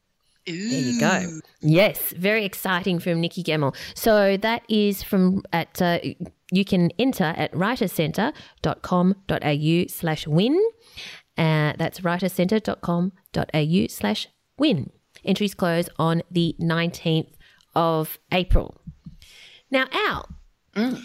[0.50, 0.70] Ooh.
[0.70, 1.40] There you go.
[1.62, 3.76] Yes, very exciting from Nikki Gemmell.
[3.96, 6.00] So that is from at uh,
[6.52, 10.58] you can enter at writercentre.com.au slash win.
[11.38, 14.90] Uh, that's writercentre.com.au slash win.
[15.26, 17.32] Entries close on the 19th
[17.76, 18.80] of April.
[19.70, 20.30] Now, Al,
[20.76, 21.02] Mm.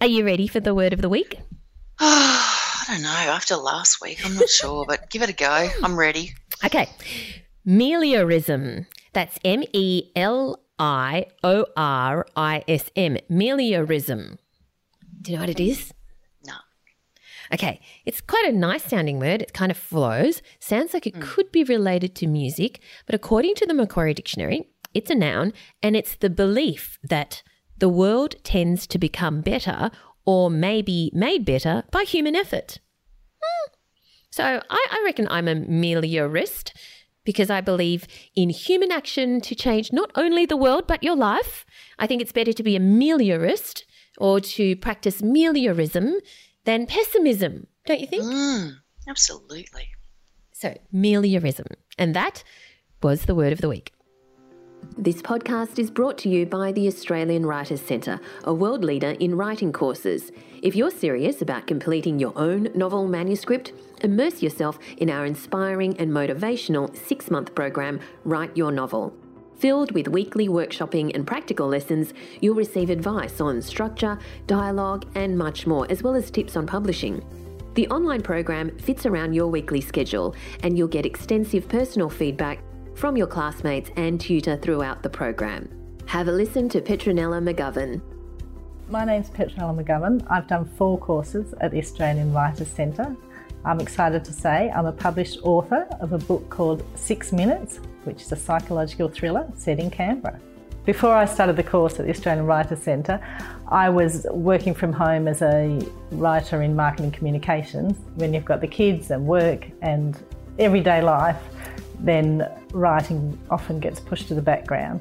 [0.00, 1.38] are you ready for the word of the week?
[2.00, 3.08] I don't know.
[3.08, 5.68] After last week, I'm not sure, but give it a go.
[5.82, 6.34] I'm ready.
[6.64, 6.88] Okay.
[7.66, 8.86] Meliorism.
[9.12, 13.18] That's M E L I O R I S M.
[13.30, 14.38] Meliorism.
[15.20, 15.92] Do you know what it is?
[16.46, 16.54] No.
[17.52, 19.42] Okay, it's quite a nice sounding word.
[19.42, 20.40] It kind of flows.
[20.58, 25.10] Sounds like it could be related to music, but according to the Macquarie Dictionary, it's
[25.10, 27.42] a noun and it's the belief that
[27.76, 29.90] the world tends to become better
[30.24, 32.78] or maybe made better by human effort.
[33.42, 33.72] Hmm.
[34.30, 36.72] So I, I reckon I'm a meliorist
[37.24, 41.64] because I believe in human action to change not only the world but your life.
[41.98, 43.84] I think it's better to be a meliorist
[44.18, 46.14] or to practice meliorism
[46.64, 48.24] than pessimism, don't you think?
[48.24, 48.72] Mm,
[49.08, 49.88] absolutely.
[50.52, 51.66] So, meliorism.
[51.96, 52.44] And that
[53.02, 53.92] was the word of the week.
[54.96, 59.34] This podcast is brought to you by the Australian Writers Centre, a world leader in
[59.34, 60.30] writing courses.
[60.62, 66.10] If you're serious about completing your own novel manuscript, immerse yourself in our inspiring and
[66.10, 69.14] motivational six month program, Write Your Novel.
[69.58, 75.66] Filled with weekly workshopping and practical lessons, you'll receive advice on structure, dialogue, and much
[75.66, 77.24] more, as well as tips on publishing.
[77.74, 82.58] The online program fits around your weekly schedule, and you'll get extensive personal feedback
[83.00, 85.66] from your classmates and tutor throughout the program.
[86.04, 88.02] Have a listen to Petronella McGovern.
[88.90, 90.22] My name's Petronella McGovern.
[90.28, 93.16] I've done four courses at the Australian Writers Centre.
[93.64, 98.20] I'm excited to say I'm a published author of a book called Six Minutes, which
[98.20, 100.38] is a psychological thriller set in Canberra.
[100.84, 103.18] Before I started the course at the Australian Writers Centre,
[103.68, 107.96] I was working from home as a writer in marketing communications.
[108.16, 110.22] When you've got the kids and work and
[110.58, 111.40] everyday life,
[112.04, 115.00] then writing often gets pushed to the background.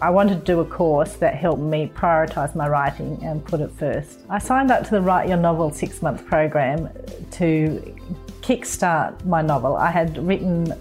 [0.00, 3.70] I wanted to do a course that helped me prioritise my writing and put it
[3.72, 4.20] first.
[4.28, 6.88] I signed up to the Write Your Novel six month program
[7.32, 7.96] to
[8.42, 9.76] kickstart my novel.
[9.76, 10.72] I had written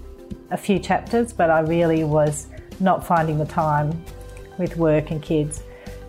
[0.51, 2.47] a few chapters, but I really was
[2.79, 4.03] not finding the time
[4.57, 5.63] with work and kids.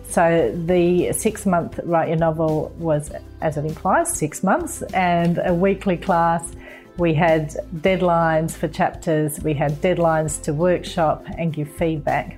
[0.07, 5.53] So the six month Write Your Novel was, as it implies, six months and a
[5.53, 6.51] weekly class
[6.99, 12.37] we had deadlines for chapters, we had deadlines to workshop and give feedback.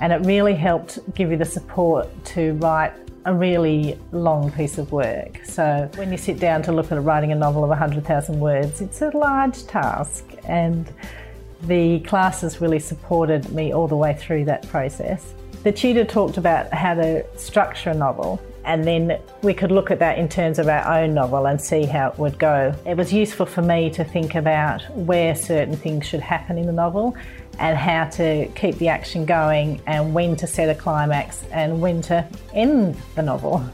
[0.00, 2.92] And it really helped give you the support to write
[3.26, 5.40] a really long piece of work.
[5.44, 9.00] So when you sit down to look at writing a novel of 100,000 words, it's
[9.00, 10.24] a large task.
[10.46, 10.92] And
[11.62, 15.32] the classes really supported me all the way through that process.
[15.62, 19.98] The tutor talked about how to structure a novel and then we could look at
[19.98, 22.74] that in terms of our own novel and see how it would go.
[22.86, 26.72] It was useful for me to think about where certain things should happen in the
[26.72, 27.16] novel
[27.58, 32.02] and how to keep the action going and when to set a climax and when
[32.02, 33.64] to end the novel.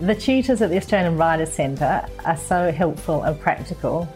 [0.00, 4.08] The tutors at the Australian Writers Centre are so helpful and practical.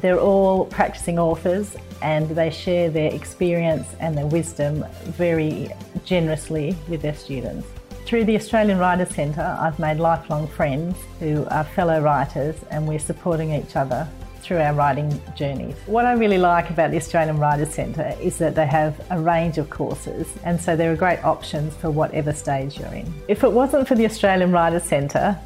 [0.00, 5.70] They're all practicing authors and they share their experience and their wisdom very
[6.04, 7.66] generously with their students.
[8.04, 12.98] Through the Australian Writers Centre, I've made lifelong friends who are fellow writers and we're
[12.98, 14.06] supporting each other
[14.42, 15.76] through our writing journeys.
[15.86, 19.56] What I really like about the Australian Writers Centre is that they have a range
[19.56, 23.12] of courses and so there are great options for whatever stage you're in.
[23.28, 25.38] If it wasn't for the Australian Writers Centre,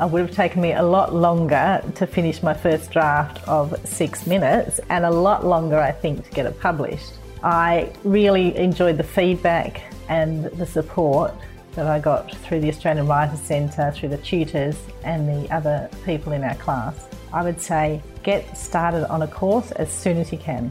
[0.00, 4.26] it would have taken me a lot longer to finish my first draft of six
[4.26, 7.14] minutes and a lot longer, I think, to get it published.
[7.42, 11.34] I really enjoyed the feedback and the support
[11.74, 16.32] that I got through the Australian Writers Centre, through the tutors, and the other people
[16.32, 17.08] in our class.
[17.32, 20.70] I would say get started on a course as soon as you can.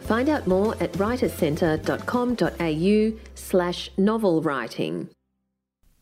[0.00, 5.08] Find out more at writerscentre.com.au slash novel writing.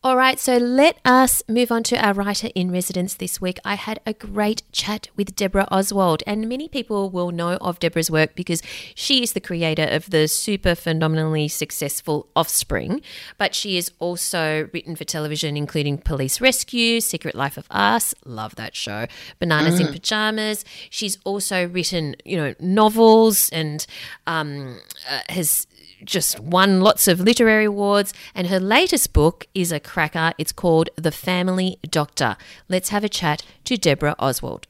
[0.01, 3.59] All right, so let us move on to our writer in residence this week.
[3.65, 8.09] I had a great chat with Debra Oswald, and many people will know of Debra's
[8.09, 8.63] work because
[8.95, 13.01] she is the creator of the super phenomenally successful Offspring,
[13.37, 18.55] but she has also written for television, including Police Rescue, Secret Life of Us, love
[18.55, 19.05] that show,
[19.39, 19.87] Bananas mm.
[19.87, 20.63] in Pajamas.
[20.89, 23.85] She's also written, you know, novels and
[24.27, 24.79] um,
[25.11, 25.67] uh, has
[26.03, 30.33] just won lots of literary awards, and her latest book is a cracker.
[30.37, 32.37] It's called The Family Doctor.
[32.67, 34.67] Let's have a chat to Debra Oswald.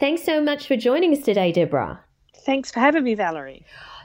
[0.00, 2.00] Thanks so much for joining us today, Debra.
[2.44, 3.64] Thanks for having me, Valerie.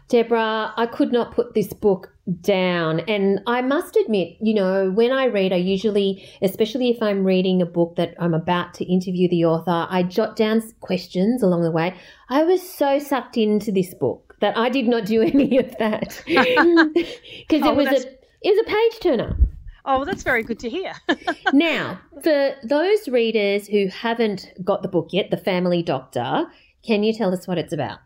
[0.10, 3.02] Debra, I could not put this book down.
[3.02, 7.62] And I must admit, you know, when I read, I usually, especially if I'm reading
[7.62, 11.72] a book that I'm about to interview the author, I jot down questions along the
[11.72, 11.96] way.
[12.30, 16.22] I was so sucked into this book that I did not do any of that
[16.28, 18.08] because oh, it was a
[18.42, 19.38] it was a page turner.
[19.86, 20.94] Oh, well, that's very good to hear.
[21.54, 26.46] now, for those readers who haven't got the book yet, The Family Doctor,
[26.86, 28.00] can you tell us what it's about?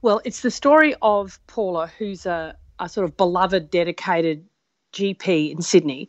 [0.00, 4.46] Well, it's the story of Paula, who's a, a sort of beloved, dedicated
[4.94, 6.08] GP in Sydney,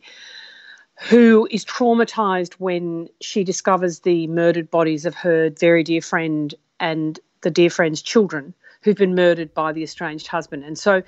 [1.00, 7.20] who is traumatized when she discovers the murdered bodies of her very dear friend and
[7.42, 8.54] the dear friend's children
[8.86, 10.62] who've been murdered by the estranged husband.
[10.62, 11.02] And so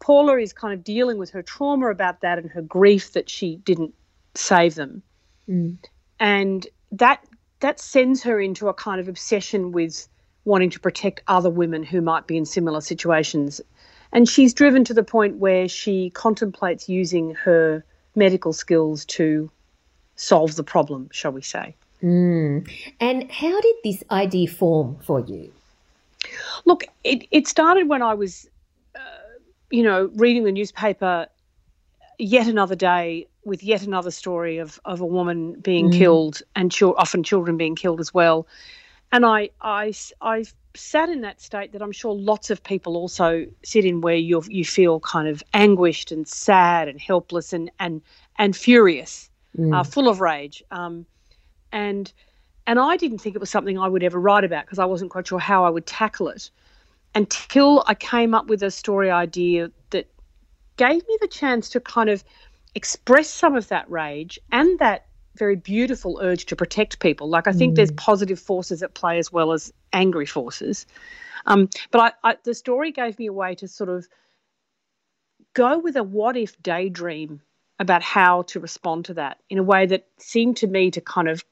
[0.00, 3.56] Paula is kind of dealing with her trauma about that and her grief that she
[3.56, 3.94] didn't
[4.34, 5.02] save them.
[5.48, 5.78] Mm.
[6.20, 7.24] And that
[7.60, 10.08] that sends her into a kind of obsession with
[10.44, 13.60] wanting to protect other women who might be in similar situations.
[14.12, 17.82] And she's driven to the point where she contemplates using her
[18.14, 19.50] medical skills to
[20.16, 21.74] solve the problem, shall we say.
[22.02, 22.68] Mm.
[23.00, 25.50] And how did this idea form for you?
[26.64, 28.48] Look, it, it started when I was,
[28.94, 28.98] uh,
[29.70, 31.26] you know, reading the newspaper
[32.18, 35.98] yet another day with yet another story of, of a woman being mm.
[35.98, 38.46] killed and ch- often children being killed as well.
[39.10, 43.46] And I, I, I sat in that state that I'm sure lots of people also
[43.62, 48.00] sit in where you you feel kind of anguished and sad and helpless and and
[48.38, 49.74] and furious, mm.
[49.74, 50.62] uh, full of rage.
[50.70, 51.04] Um,
[51.72, 52.12] and
[52.66, 55.10] and I didn't think it was something I would ever write about because I wasn't
[55.10, 56.50] quite sure how I would tackle it
[57.14, 60.08] until I came up with a story idea that
[60.76, 62.24] gave me the chance to kind of
[62.74, 67.28] express some of that rage and that very beautiful urge to protect people.
[67.28, 67.76] Like I think mm.
[67.76, 70.86] there's positive forces at play as well as angry forces.
[71.46, 74.06] Um, but I, I, the story gave me a way to sort of
[75.54, 77.40] go with a what if daydream
[77.78, 81.28] about how to respond to that in a way that seemed to me to kind
[81.28, 81.44] of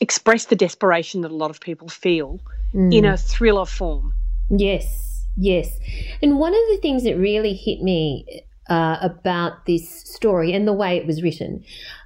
[0.00, 2.40] express the desperation that a lot of people feel
[2.74, 2.94] mm.
[2.94, 4.12] in a thriller form.
[4.50, 5.78] Yes, yes.
[6.22, 10.72] And one of the things that really hit me uh, about this story and the
[10.72, 11.64] way it was written,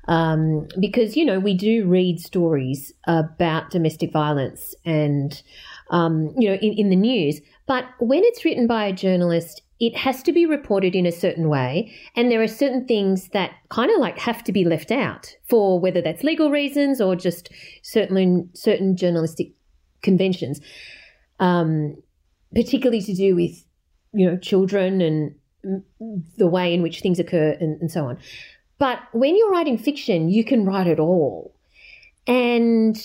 [0.09, 5.43] um, because, you know, we do read stories about domestic violence and,
[5.91, 9.97] um, you know, in, in the news, but when it's written by a journalist, it
[9.97, 13.91] has to be reported in a certain way and there are certain things that kind
[13.91, 17.51] of like have to be left out for whether that's legal reasons or just
[17.83, 19.53] certain certain journalistic
[20.03, 20.61] conventions
[21.41, 21.97] um,
[22.55, 23.65] particularly to do with
[24.13, 25.35] you know children and
[26.37, 28.19] the way in which things occur and, and so on.
[28.79, 31.55] But when you're writing fiction you can write it all.
[32.27, 32.97] And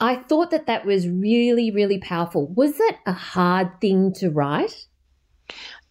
[0.00, 2.48] i thought that that was really really powerful.
[2.48, 4.86] Was that a hard thing to write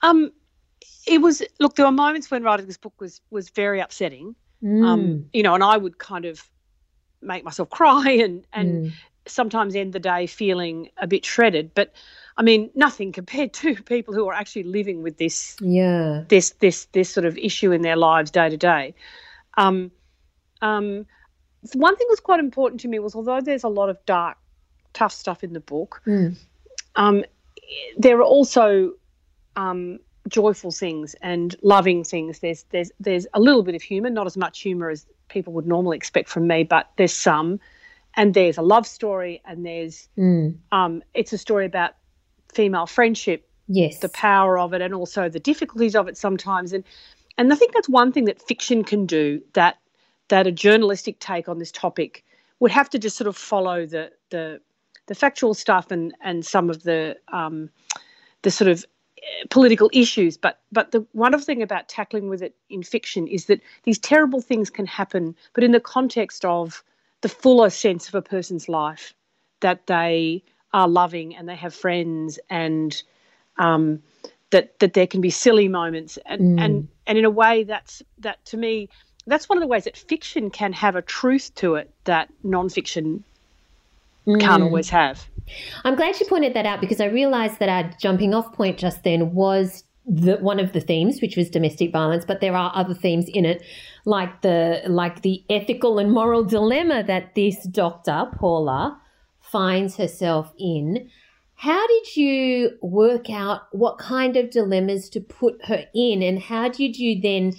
[0.02, 0.32] um,
[1.08, 1.76] it was look.
[1.76, 4.36] There were moments when writing this book was was very upsetting.
[4.64, 4.86] Mm.
[4.86, 6.44] Um, you know, and I would kind of
[7.22, 8.94] make myself cry and and mm.
[9.26, 11.72] sometimes end the day feeling a bit shredded.
[11.74, 11.94] But
[12.38, 16.86] I mean, nothing compared to people who are actually living with this yeah this this
[16.92, 18.94] this sort of issue in their lives day to day.
[19.58, 19.92] Um,
[20.62, 21.06] um,
[21.74, 24.38] one thing that was quite important to me was although there's a lot of dark,
[24.94, 26.38] tough stuff in the book, Mm.
[26.96, 27.24] um,
[27.98, 28.94] there are also
[29.56, 32.40] um, joyful things and loving things.
[32.40, 35.68] There's there's there's a little bit of humour, not as much humour as people would
[35.68, 37.60] normally expect from me, but there's some.
[38.18, 40.58] And there's a love story, and there's Mm.
[40.72, 41.92] um, it's a story about
[42.54, 44.00] female friendship, Yes.
[44.00, 46.74] the power of it, and also the difficulties of it sometimes.
[46.74, 46.84] And
[47.38, 49.78] and I think that's one thing that fiction can do that
[50.28, 52.24] that a journalistic take on this topic
[52.60, 54.60] would have to just sort of follow the the
[55.08, 57.70] the factual stuff and and some of the um,
[58.42, 58.86] the sort of
[59.50, 60.38] political issues.
[60.38, 64.42] But but the wonderful thing about tackling with it in fiction is that these terrible
[64.42, 66.84] things can happen, but in the context of
[67.22, 69.14] the fuller sense of a person's life,
[69.62, 70.44] that they
[70.74, 73.04] are loving and they have friends and
[73.58, 74.02] um,
[74.52, 76.64] that that there can be silly moments and Mm.
[76.64, 78.90] and and in a way that's that to me
[79.28, 83.24] that's one of the ways that fiction can have a truth to it that nonfiction
[84.40, 84.66] can't Mm.
[84.66, 85.26] always have.
[85.84, 89.04] I'm glad you pointed that out because I realised that our jumping off point just
[89.04, 92.94] then was the, one of the themes, which was domestic violence, but there are other
[92.94, 93.64] themes in it,
[94.06, 99.00] like the like the ethical and moral dilemma that this doctor Paula
[99.40, 101.10] finds herself in.
[101.56, 106.70] How did you work out what kind of dilemmas to put her in, and how
[106.70, 107.54] did you then,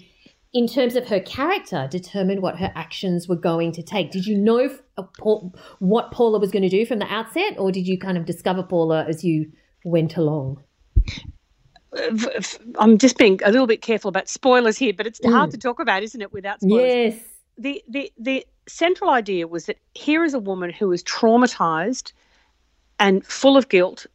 [0.53, 4.11] in terms of her character, determine what her actions were going to take?
[4.11, 5.05] Did you know uh,
[5.79, 8.63] what Paula was going to do from the outset, or did you kind of discover
[8.63, 9.51] Paula as you
[9.85, 10.63] went along?
[12.79, 15.53] I'm just being a little bit careful about spoilers here, but it's hard Mm.
[15.53, 17.15] to talk about, isn't it, without spoilers?
[17.15, 17.23] Yes.
[17.59, 22.13] the, the the central idea was that here is a woman who is traumatized
[22.99, 24.07] and full of guilt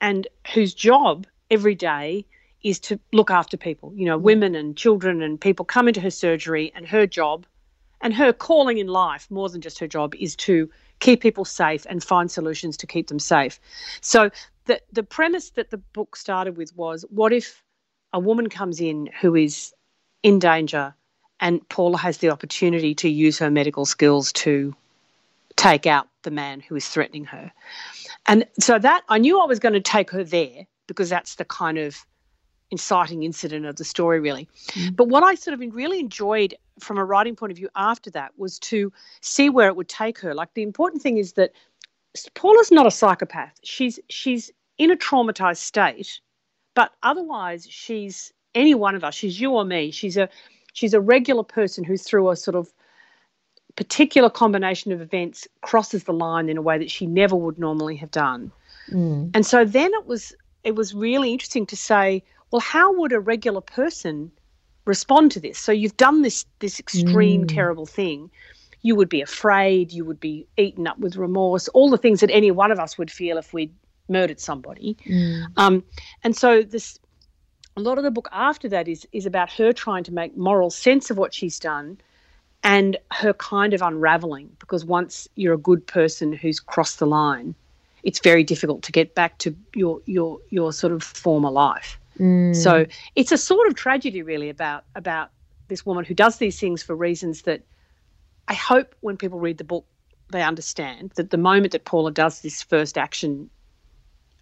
[0.00, 2.26] and whose job every day
[2.64, 6.10] is to look after people you know women and children and people come into her
[6.10, 7.46] surgery and her job
[8.00, 11.86] and her calling in life more than just her job is to keep people safe
[11.88, 13.60] and find solutions to keep them safe
[14.00, 14.30] so
[14.64, 17.62] the the premise that the book started with was what if
[18.12, 19.72] a woman comes in who is
[20.22, 20.94] in danger
[21.40, 24.74] and Paula has the opportunity to use her medical skills to
[25.56, 27.52] take out the man who is threatening her.
[28.26, 31.44] And so that I knew I was going to take her there because that's the
[31.44, 32.04] kind of
[32.74, 34.48] inciting incident of the story, really.
[34.94, 38.32] But what I sort of really enjoyed from a writing point of view after that
[38.36, 40.34] was to see where it would take her.
[40.34, 41.52] Like the important thing is that
[42.34, 43.54] Paula's not a psychopath.
[43.62, 46.20] She's she's in a traumatized state,
[46.74, 49.14] but otherwise she's any one of us.
[49.14, 49.90] She's you or me.
[49.90, 50.28] She's a
[50.72, 52.72] she's a regular person who through a sort of
[53.76, 57.96] particular combination of events crosses the line in a way that she never would normally
[57.96, 58.52] have done.
[58.90, 59.30] Mm.
[59.34, 63.20] And so then it was it was really interesting to say, well, how would a
[63.20, 64.30] regular person
[64.84, 65.58] respond to this?
[65.58, 67.54] So you've done this this extreme Mm.
[67.54, 68.30] terrible thing.
[68.82, 72.30] You would be afraid, you would be eaten up with remorse, all the things that
[72.30, 73.72] any one of us would feel if we'd
[74.08, 74.96] murdered somebody.
[75.06, 75.46] Mm.
[75.56, 75.84] Um,
[76.22, 76.98] and so this
[77.76, 80.70] a lot of the book after that is is about her trying to make moral
[80.70, 81.98] sense of what she's done
[82.62, 87.54] and her kind of unraveling because once you're a good person who's crossed the line
[88.04, 92.54] it's very difficult to get back to your your your sort of former life Mm.
[92.54, 92.86] so
[93.16, 95.30] it's a sort of tragedy really about about
[95.68, 97.62] this woman who does these things for reasons that
[98.48, 99.84] i hope when people read the book
[100.30, 103.50] they understand that the moment that paula does this first action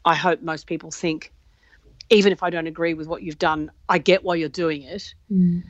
[0.04, 1.32] i hope most people think
[2.10, 5.14] even if i don't agree with what you've done i get why you're doing it
[5.30, 5.62] Mm.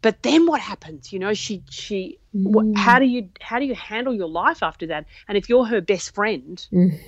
[0.00, 2.76] but then what happens you know she she what, Mm.
[2.76, 5.80] how do you how do you handle your life after that and if you're her
[5.80, 7.00] best friend Mm.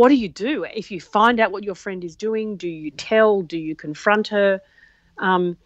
[0.00, 0.64] What do you do?
[0.64, 3.42] If you find out what your friend is doing do you tell?
[3.42, 4.60] Do you confront her?
[5.18, 5.56] Um,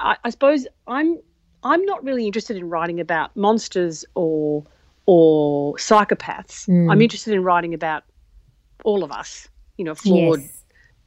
[0.00, 1.18] I, I suppose i'm
[1.62, 4.64] i'm not really interested in writing about monsters or
[5.06, 6.68] or psychopaths.
[6.68, 6.90] Mm.
[6.90, 8.04] i'm interested in writing about
[8.84, 10.40] all of us you know flawed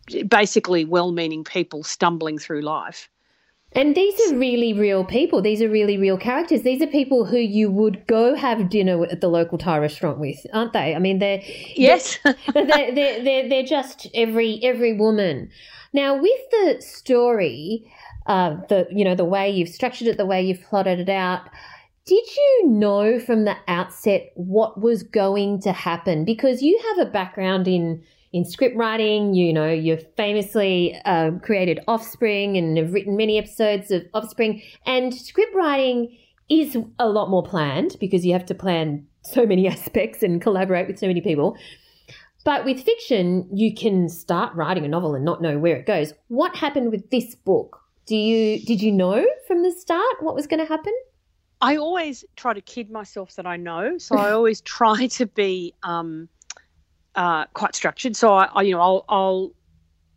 [0.09, 0.23] Yes.
[0.27, 3.09] basically well-meaning people stumbling through life
[3.73, 5.41] And these are really real people.
[5.41, 6.61] These are really real characters.
[6.61, 10.45] These are people who you would go have dinner at the local Thai restaurant with,
[10.53, 10.95] aren't they?
[10.95, 11.41] I mean, they're
[11.75, 15.49] yes they're, they're, they're, they're just every every woman.
[15.93, 17.91] Now, with the story,
[18.25, 21.41] uh, the you know the way you've structured it, the way you've plotted it out,
[22.05, 26.23] did you know from the outset what was going to happen?
[26.23, 28.01] Because you have a background in
[28.33, 29.33] in script writing.
[29.33, 34.61] You know, you've famously um, created Offspring and have written many episodes of Offspring.
[34.85, 36.17] And script writing
[36.49, 40.87] is a lot more planned because you have to plan so many aspects and collaborate
[40.87, 41.57] with so many people.
[42.43, 46.13] But with fiction, you can start writing a novel and not know where it goes.
[46.29, 47.81] What happened with this book?
[48.05, 50.93] Do you did you know from the start what was going to happen?
[51.59, 53.97] I always try to kid myself that I know.
[53.97, 56.29] So I always try to be um,
[57.17, 58.15] uh, quite structured.
[58.15, 59.51] So I, I, you know, I'll, I'll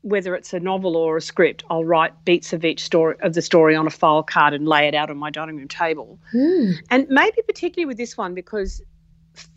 [0.03, 3.42] whether it's a novel or a script, I'll write beats of each story of the
[3.42, 6.18] story on a file card and lay it out on my dining room table.
[6.32, 6.74] Mm.
[6.90, 8.80] And maybe particularly with this one because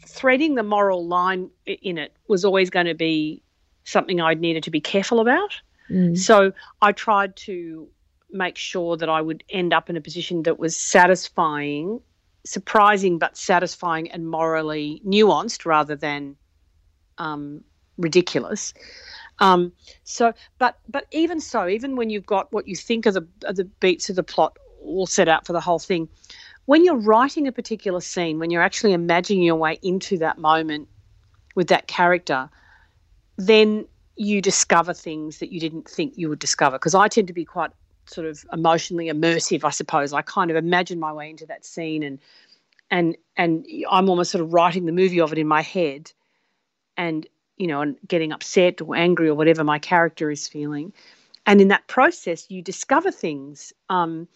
[0.06, 3.42] threading the moral line in it was always going to be
[3.86, 5.54] something I needed to be careful about.
[5.90, 6.18] Mm.
[6.18, 7.88] So I tried to
[8.32, 12.02] make sure that I would end up in a position that was satisfying,
[12.46, 16.36] surprising but satisfying and morally nuanced rather than
[17.18, 17.64] um,
[17.98, 18.74] ridiculous.
[19.40, 19.72] Um,
[20.04, 23.54] so, but but even so, even when you've got what you think are the are
[23.54, 26.08] the beats of the plot all set out for the whole thing,
[26.66, 30.88] when you're writing a particular scene, when you're actually imagining your way into that moment
[31.56, 32.50] with that character,
[33.38, 36.78] then you discover things that you didn't think you would discover.
[36.78, 37.72] Because I tend to be quite
[38.06, 40.14] sort of emotionally immersive, I suppose.
[40.14, 42.20] I kind of imagine my way into that scene and
[42.92, 46.12] and and I'm almost sort of writing the movie of it in my head
[46.98, 47.28] and
[47.58, 50.94] you know and getting upset or angry or whatever my character is feeling.
[51.46, 54.28] And in that process you discover things um,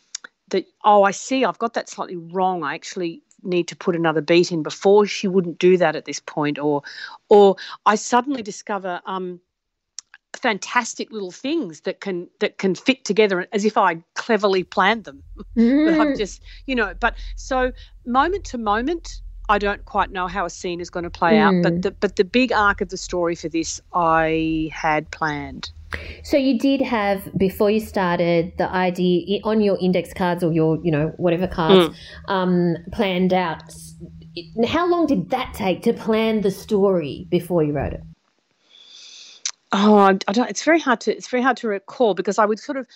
[0.50, 2.64] that oh I see I've got that slightly wrong.
[2.64, 6.20] I actually need to put another beat in before she wouldn't do that at this
[6.20, 6.82] point or
[7.30, 7.56] or
[7.86, 9.40] I suddenly discover um,
[10.38, 15.24] fantastic little things that can that can fit together as if I cleverly planned them.
[15.56, 15.86] Mm.
[15.98, 17.72] but I'm just, you know, but so
[18.06, 21.54] moment to moment, I don't quite know how a scene is going to play out,
[21.64, 25.72] but the but the big arc of the story for this I had planned.
[26.24, 30.84] So you did have before you started the idea on your index cards or your
[30.84, 31.96] you know whatever cards
[32.28, 33.64] um, planned out.
[34.68, 38.04] How long did that take to plan the story before you wrote it?
[39.72, 40.50] Oh, I I don't.
[40.50, 41.16] It's very hard to.
[41.16, 42.88] It's very hard to recall because I would sort of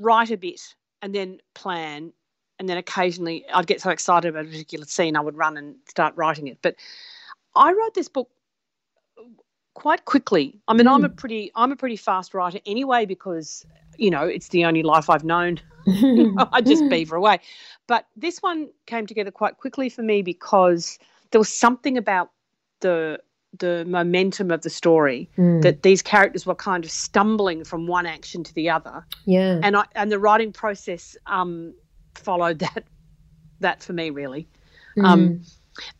[0.00, 0.60] write a bit
[1.02, 2.12] and then plan,
[2.58, 5.76] and then occasionally I'd get so excited about a particular scene I would run and
[5.88, 6.58] start writing it.
[6.62, 6.76] But
[7.54, 8.28] I wrote this book
[9.74, 10.60] quite quickly.
[10.68, 14.48] I mean, I'm a pretty I'm a pretty fast writer anyway because you know it's
[14.48, 15.60] the only life I've known.
[16.52, 17.40] I just beaver away.
[17.86, 20.98] But this one came together quite quickly for me because
[21.30, 22.30] there was something about
[22.80, 23.18] the
[23.58, 25.62] the momentum of the story Mm.
[25.62, 29.60] that these characters were kind of stumbling from one action to the other yeah.
[29.62, 31.72] and I and the writing process um,
[32.18, 32.84] followed that
[33.60, 34.46] that for me really
[34.96, 35.04] Mm.
[35.04, 35.40] um,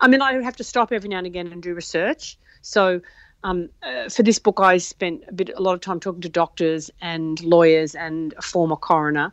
[0.01, 3.01] I mean I have to stop every now and again and do research so
[3.43, 6.29] um, uh, for this book I spent a bit a lot of time talking to
[6.29, 9.33] doctors and lawyers and a former coroner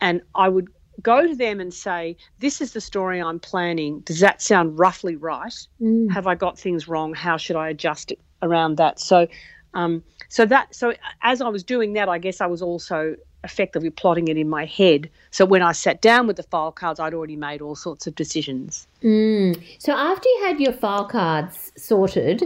[0.00, 0.68] and I would
[1.02, 5.14] go to them and say this is the story I'm planning does that sound roughly
[5.16, 6.10] right Mm.
[6.12, 7.14] have I got things wrong?
[7.14, 8.98] How should I adjust it around that?
[8.98, 9.28] So,
[9.76, 13.14] um, so that so as I was doing that, I guess I was also
[13.44, 15.08] effectively plotting it in my head.
[15.30, 18.14] So when I sat down with the file cards, I'd already made all sorts of
[18.14, 18.88] decisions.
[19.04, 19.62] Mm.
[19.78, 22.42] So after you had your file cards sorted,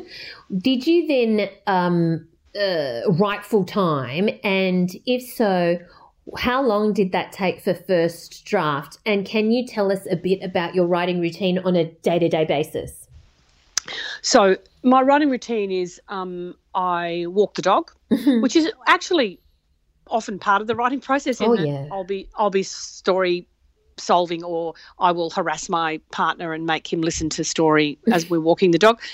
[0.58, 2.26] did you then um,
[2.60, 4.28] uh, write full time?
[4.42, 5.78] And if so,
[6.36, 8.98] how long did that take for first draft?
[9.06, 12.28] And can you tell us a bit about your writing routine on a day to
[12.28, 12.99] day basis?
[14.22, 18.40] So my running routine is um, I walk the dog, mm-hmm.
[18.40, 19.40] which is actually
[20.06, 21.40] often part of the writing process.
[21.40, 21.86] Oh, yeah.
[21.90, 23.46] I'll be I'll be story
[23.98, 28.40] solving or I will harass my partner and make him listen to story as we're
[28.40, 29.00] walking the dog.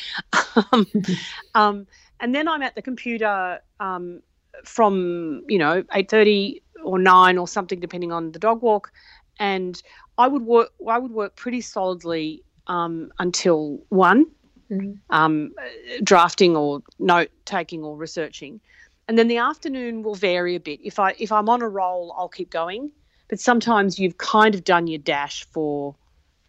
[0.73, 0.87] Um,
[1.55, 1.87] um,
[2.19, 4.23] and then I'm at the computer um,
[4.65, 8.91] from you know 8:30 or 9 or something depending on the dog walk
[9.39, 9.83] and
[10.17, 14.25] I would work I would work pretty solidly um, until 1
[14.71, 14.93] mm-hmm.
[15.11, 15.55] um,
[16.03, 18.61] drafting or note taking or researching.
[19.09, 20.81] And then the afternoon will vary a bit.
[20.83, 22.91] If I if I'm on a roll, I'll keep going.
[23.29, 25.95] But sometimes you've kind of done your dash for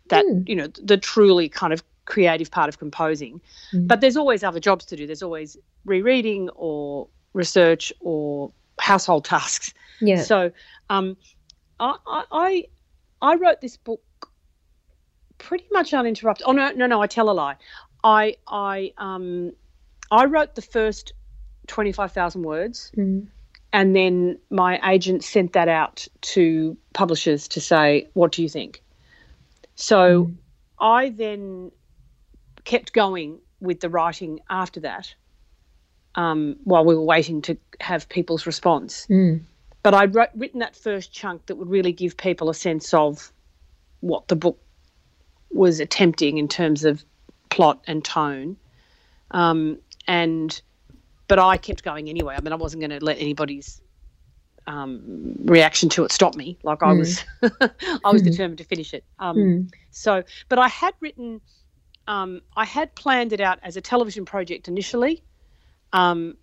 [0.10, 0.48] that, mm.
[0.48, 3.42] you know, the truly kind of creative part of composing.
[3.74, 3.88] Mm.
[3.88, 5.06] But there's always other jobs to do.
[5.06, 9.74] There's always rereading or research or household tasks.
[10.02, 10.22] Yeah.
[10.22, 10.52] So
[10.90, 11.18] um,
[11.80, 11.96] I,
[12.32, 12.66] I
[13.22, 14.02] I wrote this book
[15.38, 16.46] pretty much uninterrupted.
[16.48, 17.02] Oh no, no, no!
[17.02, 17.56] I tell a lie.
[18.08, 19.52] I I um
[20.10, 21.12] I wrote the first
[21.68, 23.28] twenty five thousand words, Mm.
[23.74, 28.82] and then my agent sent that out to publishers to say, "What do you think?"
[29.76, 30.36] So Mm.
[30.80, 31.72] I then
[32.64, 35.14] kept going with the writing after that,
[36.16, 39.42] um, while we were waiting to have people's response Mm.
[39.84, 43.32] but I'd wrote, written that first chunk that would really give people a sense of
[44.02, 44.60] what the book
[45.52, 47.04] was attempting in terms of
[47.58, 48.56] plot and tone.
[49.32, 50.62] Um, and
[51.28, 52.36] but I kept going anyway.
[52.38, 53.82] I mean, I wasn't going to let anybody's
[54.68, 56.58] um, reaction to it stop me.
[56.64, 59.04] Like I was, I was determined to finish it.
[59.20, 59.38] Um,
[59.90, 61.42] So, but I had written,
[62.08, 65.24] um, I had planned it out as a television project initially,
[65.94, 66.38] um,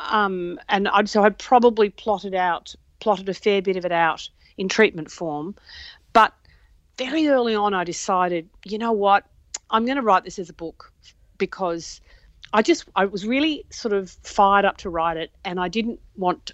[0.00, 4.28] um, and I'd, so I'd probably plotted out, plotted a fair bit of it out
[4.56, 5.54] in treatment form,
[6.14, 6.32] but
[6.96, 9.24] very early on, I decided, you know what,
[9.70, 10.92] I'm going to write this as a book
[11.38, 12.00] because
[12.52, 16.00] I just I was really sort of fired up to write it, and I didn't
[16.16, 16.52] want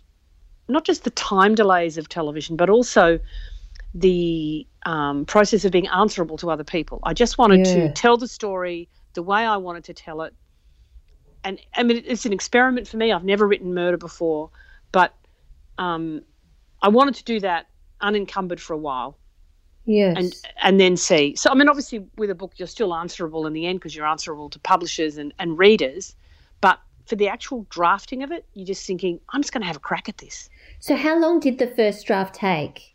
[0.68, 3.20] not just the time delays of television, but also
[3.94, 7.00] the um, process of being answerable to other people.
[7.04, 7.72] I just wanted Yeah.
[7.72, 10.34] to tell the story the way I wanted to tell it,
[11.44, 13.12] and I mean it's an experiment for me.
[13.12, 14.50] I've never written murder before,
[14.92, 15.14] but
[15.78, 16.22] um,
[16.82, 17.66] I wanted to do that
[18.00, 19.18] unencumbered for a while
[19.86, 20.16] Yes.
[20.16, 21.34] and and then see.
[21.36, 24.06] So I mean, obviously, with a book, you're still answerable in the end because you're
[24.06, 26.16] answerable to publishers and, and readers.
[26.60, 29.76] But for the actual drafting of it, you're just thinking, I'm just going to have
[29.76, 30.48] a crack at this.
[30.80, 32.94] so, how long did the first draft take?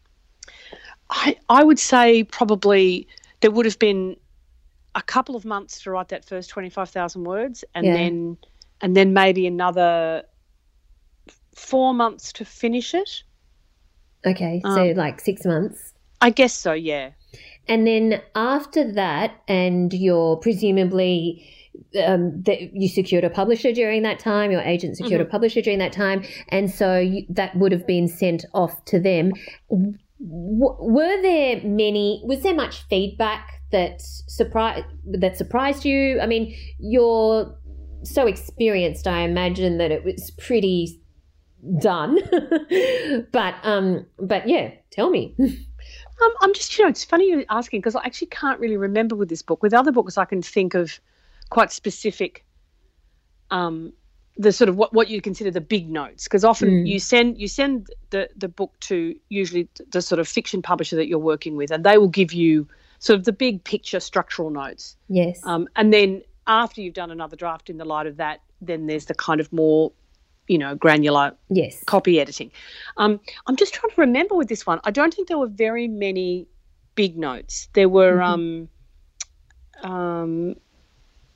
[1.11, 3.07] I I would say probably
[3.41, 4.15] there would have been
[4.95, 7.93] a couple of months to write that first twenty five thousand words, and Yeah.
[7.93, 8.37] then
[8.81, 10.23] and then maybe another
[11.53, 13.23] four months to finish it.
[14.25, 15.93] Okay, so Um, like six months.
[16.22, 16.74] I guess so.
[16.74, 17.11] Yeah.
[17.67, 21.47] And then after that, and you're presumably
[22.03, 25.80] um, that you secured a publisher during that time, your agent secured a publisher during
[25.80, 29.32] that time, and so you, that would have been sent off to them.
[29.70, 32.22] W- were there many?
[32.26, 36.20] Was there much feedback that surprised that surprised you?
[36.20, 37.55] I mean, you're
[38.03, 39.07] so experienced.
[39.07, 41.01] I imagine that it was pretty
[41.80, 42.17] done,
[43.32, 45.36] but um, but yeah, tell me.
[46.22, 49.15] Um, I'm just, you know, it's funny you're asking because I actually can't really remember
[49.15, 49.63] with this book.
[49.63, 50.99] With other books, I can think of
[51.49, 52.45] quite specific,
[53.51, 53.93] um,
[54.38, 56.26] the sort of what, what you consider the big notes.
[56.26, 56.88] Because often Mm.
[56.88, 61.07] you send you send the the book to usually the sort of fiction publisher that
[61.07, 62.67] you're working with, and they will give you
[62.99, 64.97] sort of the big picture structural notes.
[65.07, 65.39] Yes.
[65.45, 69.05] Um, and then after you've done another draft in the light of that, then there's
[69.05, 69.91] the kind of more,
[70.49, 71.81] you know, granular yes.
[71.85, 72.51] copy editing.
[72.97, 74.79] Um, I'm just trying to remember with this one.
[74.83, 76.47] I don't think there were very many
[76.95, 77.69] big notes.
[77.73, 79.85] There were, Mm-hmm.
[79.85, 80.55] um, um,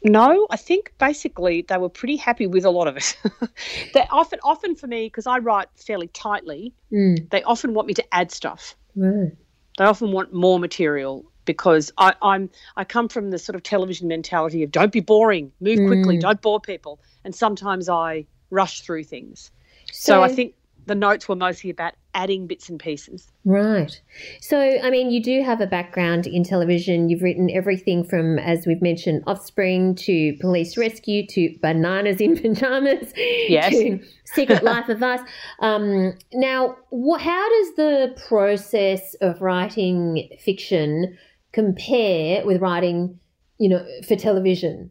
[0.04, 3.16] no, I think basically they were pretty happy with a lot of it.
[3.94, 7.30] they often, often for me, because I write fairly tightly, Mm.
[7.30, 8.76] they often want me to add stuff.
[8.96, 9.32] Right.
[9.78, 14.08] They often want more material because I, I'm I come from the sort of television
[14.08, 16.22] mentality of don't be boring, move quickly, Mm.
[16.22, 19.52] don't bore people, and sometimes I rush through things.
[19.92, 23.28] So, I think the notes were mostly about adding bits and pieces.
[23.46, 24.00] Right.
[24.42, 27.10] So, I mean, you do have a background in television.
[27.10, 33.14] You've written everything from, as we've mentioned, Offspring to Police Rescue to Bananas in Pajamas
[33.16, 33.72] Yes.
[33.72, 35.22] to Secret Life of Us.
[35.60, 41.18] Um, now, wh- how does the process of writing fiction
[41.54, 43.20] compare with writing,
[43.58, 44.90] you know, for television?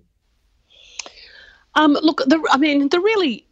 [1.75, 3.47] Um, look, the, I mean, the really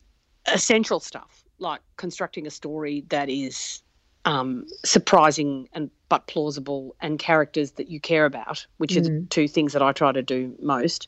[0.46, 3.82] essential stuff, like constructing a story that is
[4.24, 9.46] um, surprising and but plausible, and characters that you care about, which are the two
[9.46, 11.06] things that I try to do most.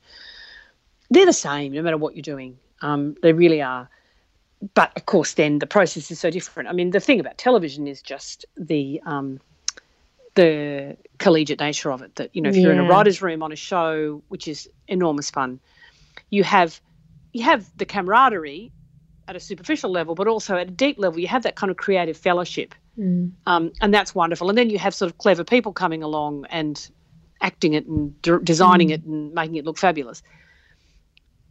[1.10, 2.56] They're the same, no matter what you're doing.
[2.82, 3.90] Um, they really are.
[4.74, 6.68] But of course, then the process is so different.
[6.68, 9.40] I mean, the thing about television is just the um,
[10.34, 12.14] the collegiate nature of it.
[12.14, 15.30] That you know, if you're in a writer's room on a show, which is enormous
[15.30, 15.58] fun,
[16.30, 16.80] you have
[17.32, 18.70] you have the camaraderie
[19.28, 21.76] at a superficial level, but also at a deep level, you have that kind of
[21.76, 22.74] creative fellowship,
[23.46, 24.48] um, and that's wonderful.
[24.48, 26.90] And then you have sort of clever people coming along and
[27.40, 30.22] acting it and d- designing it and making it look fabulous.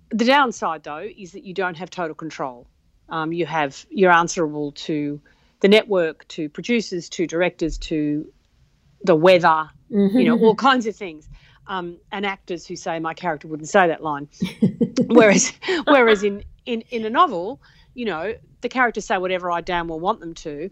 [0.09, 2.67] The downside, though, is that you don't have total control.
[3.09, 5.21] Um, you have you're answerable to
[5.61, 8.27] the network, to producers, to directors, to
[9.03, 11.29] the weather, you know, all kinds of things.
[11.67, 14.27] Um, and actors who say my character wouldn't say that line.
[15.07, 15.53] whereas,
[15.85, 17.61] whereas in, in in a novel,
[17.93, 20.69] you know, the characters say whatever I damn well want them to,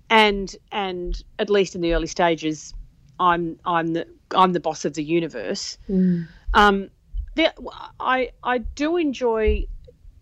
[0.10, 2.74] and and at least in the early stages,
[3.18, 5.78] I'm I'm the I'm the boss of the universe.
[6.54, 6.90] Um,
[7.34, 7.52] there,
[7.98, 9.66] I I do enjoy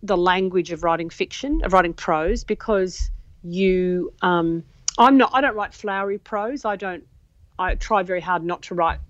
[0.02, 3.10] the language of writing fiction, of writing prose, because
[3.42, 4.64] you um,
[4.98, 6.64] I'm not I don't write flowery prose.
[6.64, 7.04] I don't
[7.58, 9.00] I try very hard not to write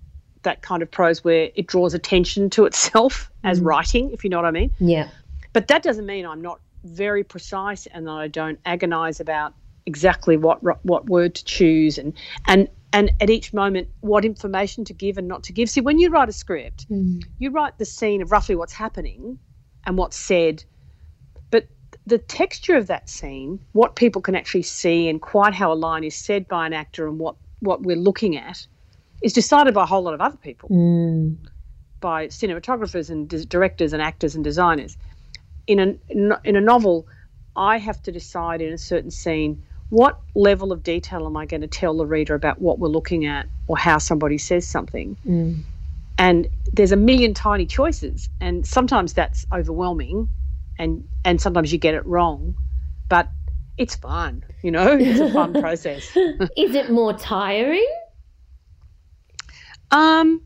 [0.43, 4.37] that kind of prose where it draws attention to itself as writing, if you know
[4.37, 4.71] what I mean.
[4.79, 5.09] Yeah.
[5.53, 9.53] But that doesn't mean I'm not very precise and that I don't agonize about
[9.85, 12.13] exactly what what word to choose and
[12.47, 15.69] and and at each moment what information to give and not to give.
[15.69, 16.85] See, when you write a script,
[17.39, 19.37] you write the scene of roughly what's happening
[19.85, 20.63] and what's said,
[21.51, 21.67] but
[22.05, 26.03] the texture of that scene, what people can actually see, and quite how a line
[26.03, 28.65] is said by an actor, and what what we're looking at,
[29.21, 31.37] is decided by a whole lot of other people, Mm.
[31.99, 34.97] by cinematographers and directors and actors and designers.
[35.69, 37.07] In a in a novel,
[37.55, 41.61] I have to decide in a certain scene what level of detail am I going
[41.61, 45.15] to tell the reader about what we're looking at or how somebody says something.
[45.25, 45.63] Mm.
[46.17, 50.27] And there's a million tiny choices, and sometimes that's overwhelming,
[50.79, 52.55] and and sometimes you get it wrong,
[53.07, 53.29] but
[53.77, 54.97] it's fun, you know.
[54.99, 56.03] It's a fun process.
[56.57, 57.87] Is it more tiring?
[59.91, 60.41] Um,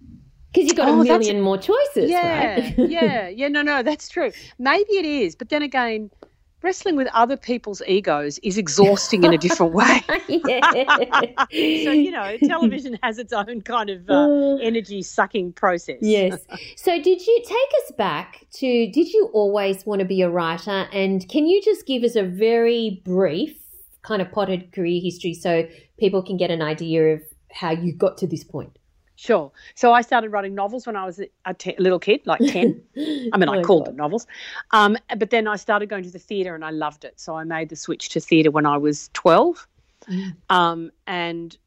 [0.53, 2.77] Because you've got Oh, a million more choices, yeah, right?
[2.77, 3.47] yeah, yeah.
[3.47, 4.31] No, no, that's true.
[4.59, 6.11] Maybe it is, but then again,
[6.61, 10.01] wrestling with other people's egos is exhausting in a different way.
[11.49, 15.97] So you know, television has its own kind of uh, energy sucking process.
[16.01, 16.39] Yes.
[16.77, 18.87] So, did you take us back to?
[18.91, 20.87] Did you always want to be a writer?
[20.93, 23.57] And can you just give us a very brief
[24.03, 28.17] kind of potted career history so people can get an idea of how you got
[28.19, 28.77] to this point?
[29.23, 29.53] Sure.
[29.75, 32.81] So I started writing novels when I was a, te- little kid, like 10.
[33.31, 33.91] I mean, I Oh, called God.
[33.91, 34.27] them novels.
[34.71, 37.17] Um, but then I started going to the theatre and I loved it.
[37.21, 39.65] So I made the switch to theatre when I was 12.
[40.09, 40.35] Mm.
[40.49, 41.57] Um, and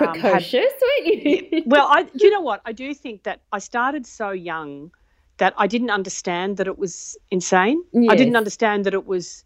[0.00, 0.72] um, had- Precocious,
[1.04, 1.62] weren't you?
[1.66, 2.62] well, I, you know what?
[2.64, 4.90] I do think that I started so young
[5.36, 7.82] that I didn't understand that it was insane.
[8.08, 9.44] I didn't understand that it was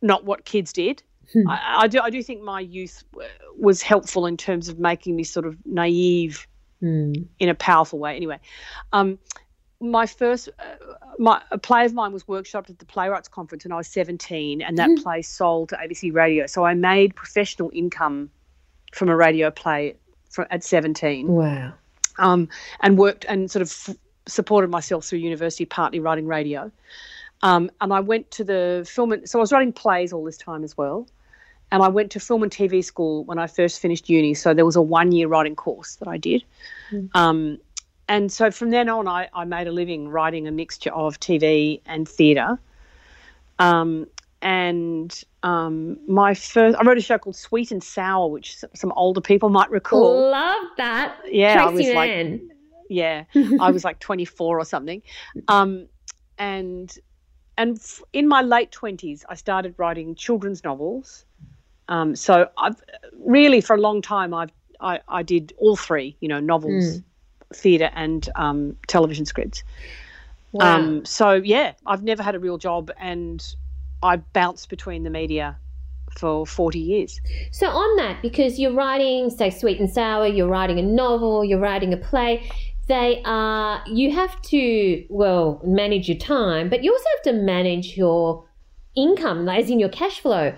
[0.00, 1.02] not what kids did.
[1.34, 1.46] Hmm.
[1.48, 2.00] I, I do.
[2.00, 5.56] I do think my youth w- was helpful in terms of making me sort of
[5.66, 6.46] naive
[6.82, 7.26] Mm.
[7.38, 8.16] in a powerful way.
[8.16, 8.38] Anyway,
[8.92, 9.18] um,
[9.80, 10.62] my first uh,
[11.18, 14.62] my a play of mine was workshopped at the playwrights conference, and I was seventeen,
[14.62, 15.02] and that Mhm.
[15.02, 16.46] play sold to ABC Radio.
[16.46, 18.30] So I made professional income
[18.92, 19.96] from a radio play
[20.30, 21.72] for, at seventeen, Wow.
[22.18, 22.48] um,
[22.80, 26.70] and worked and sort of f- supported myself through university, partly writing radio.
[27.42, 30.36] Um, and I went to the film, and, so I was writing plays all this
[30.36, 31.08] time as well.
[31.72, 34.34] And I went to film and TV school when I first finished uni.
[34.34, 36.44] So there was a one year writing course that I did.
[36.92, 37.08] Mm.
[37.14, 37.58] Um,
[38.08, 41.80] and so from then on, I, I made a living writing a mixture of TV
[41.86, 42.58] and theatre.
[43.58, 44.06] Um,
[44.42, 49.20] and um, my first, I wrote a show called Sweet and Sour, which some older
[49.20, 50.30] people might recall.
[50.30, 51.16] Love that.
[51.26, 52.42] Yeah, I Tracy was like,
[52.90, 53.24] yeah,
[53.60, 55.00] I was like 24 or something.
[55.48, 55.86] Um,
[56.38, 56.98] and
[57.58, 57.78] and
[58.12, 61.24] in my late 20s, I started writing children's novels.
[61.92, 62.82] Um, so I've
[63.18, 67.00] really for a long time I've I, I did all three, you know, novels,
[67.54, 69.62] theatre, and um, television scripts.
[70.52, 70.76] Wow.
[70.76, 73.44] Um, so yeah, I've never had a real job, and
[74.02, 75.56] I bounced between the media
[76.18, 77.20] for 40 years.
[77.52, 81.60] So on that, because you're writing, say, Sweet and Sour, you're writing a novel, you're
[81.60, 82.50] writing a play,
[82.88, 87.96] they are you have to well manage your time, but you also have to manage
[87.96, 88.44] your
[88.96, 90.54] income, as in your cash flow.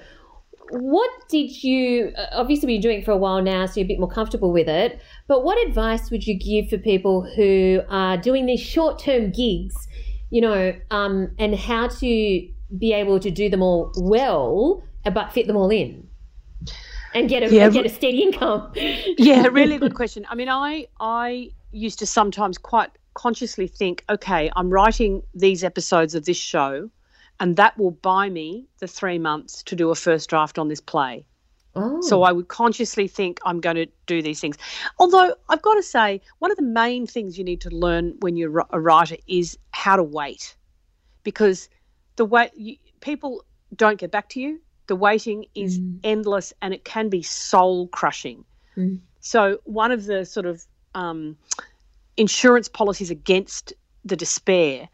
[0.71, 3.89] What did you uh, obviously been doing it for a while now, so you're a
[3.89, 5.01] bit more comfortable with it.
[5.29, 9.75] But what advice would you give for people who are doing these short-term gigs,
[10.31, 12.49] you know, um, and how to
[12.79, 16.09] be able to do them all well, but fit them all in?
[17.15, 17.69] and get a Yeah.
[17.71, 18.73] get a steady income.
[18.75, 20.27] yeah, really good question.
[20.29, 26.15] I mean, I I used to sometimes quite consciously think, okay, I'm writing these episodes
[26.17, 26.91] of this show,
[27.41, 30.81] and that will buy me the three months to do a first draft on this
[30.81, 31.27] play.
[31.77, 34.57] Oh, So I would consciously think I'm going to do these things.
[34.99, 38.37] Although I've got to say, one of the main things you need to learn when
[38.37, 40.57] you're a writer is how to wait,
[41.25, 41.69] because
[42.17, 45.99] the way you, people don't get back to you, the waiting is Mm.
[46.05, 48.45] endless and it can be soul crushing.
[48.77, 49.01] Mm.
[49.21, 50.65] So one of the sort of
[50.95, 51.37] um,
[52.17, 53.73] insurance policies against
[54.05, 54.89] the despair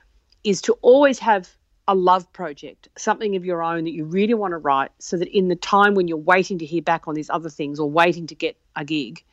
[0.45, 1.51] is to always have
[1.91, 5.26] a love project, something of your own that you really want to write, so that
[5.36, 8.28] in the time when you're waiting to hear back on these other things or waiting
[8.28, 9.24] to get a gig,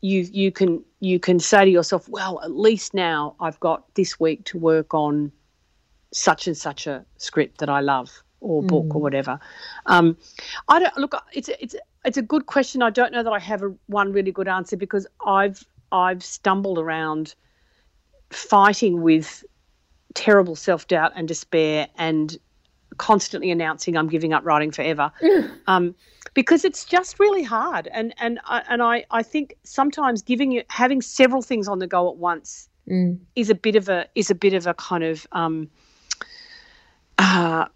[0.00, 4.18] you you can you can say to yourself, well, at least now I've got this
[4.18, 5.30] week to work on
[6.12, 8.10] such and such a script that I love
[8.40, 9.38] or book or whatever.
[9.86, 10.16] Um,
[10.68, 11.14] I don't look.
[11.32, 12.82] It's a- it's it's a good question.
[12.82, 16.78] I don't know that I have a, one really good answer because I've I've stumbled
[16.78, 17.36] around
[18.30, 19.44] fighting with
[20.14, 22.36] terrible self doubt and despair and
[22.98, 25.10] constantly announcing I'm giving up writing forever.
[25.66, 25.94] um,
[26.34, 30.62] because it's just really hard, and and I, and I I think sometimes giving you
[30.68, 33.20] having several things on the go at once Mm.
[33.36, 35.70] is a bit of a is a bit of a kind of um,
[37.18, 37.66] uh,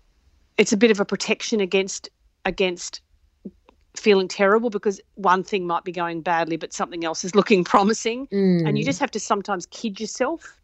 [0.59, 2.09] it's a bit of a protection against
[2.45, 3.01] against
[3.97, 8.27] feeling terrible because one thing might be going badly but something else is looking promising
[8.33, 8.67] Mm.
[8.67, 10.59] and you just have to sometimes kid yourself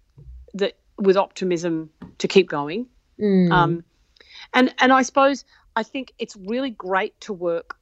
[0.54, 2.86] that with optimism to keep going
[3.20, 3.52] Mm.
[3.52, 3.84] um,
[4.54, 5.44] and and I suppose
[5.76, 7.76] I think it's really great to work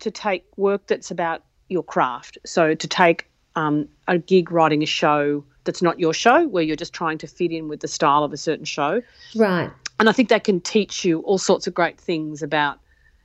[0.00, 2.38] to take work that's about your craft.
[2.44, 6.76] So to take um, a gig writing a show that's not your show, where you're
[6.76, 9.02] just trying to fit in with the style of a certain show.
[9.34, 9.70] Right.
[9.98, 12.78] And I think that can teach you all sorts of great things about.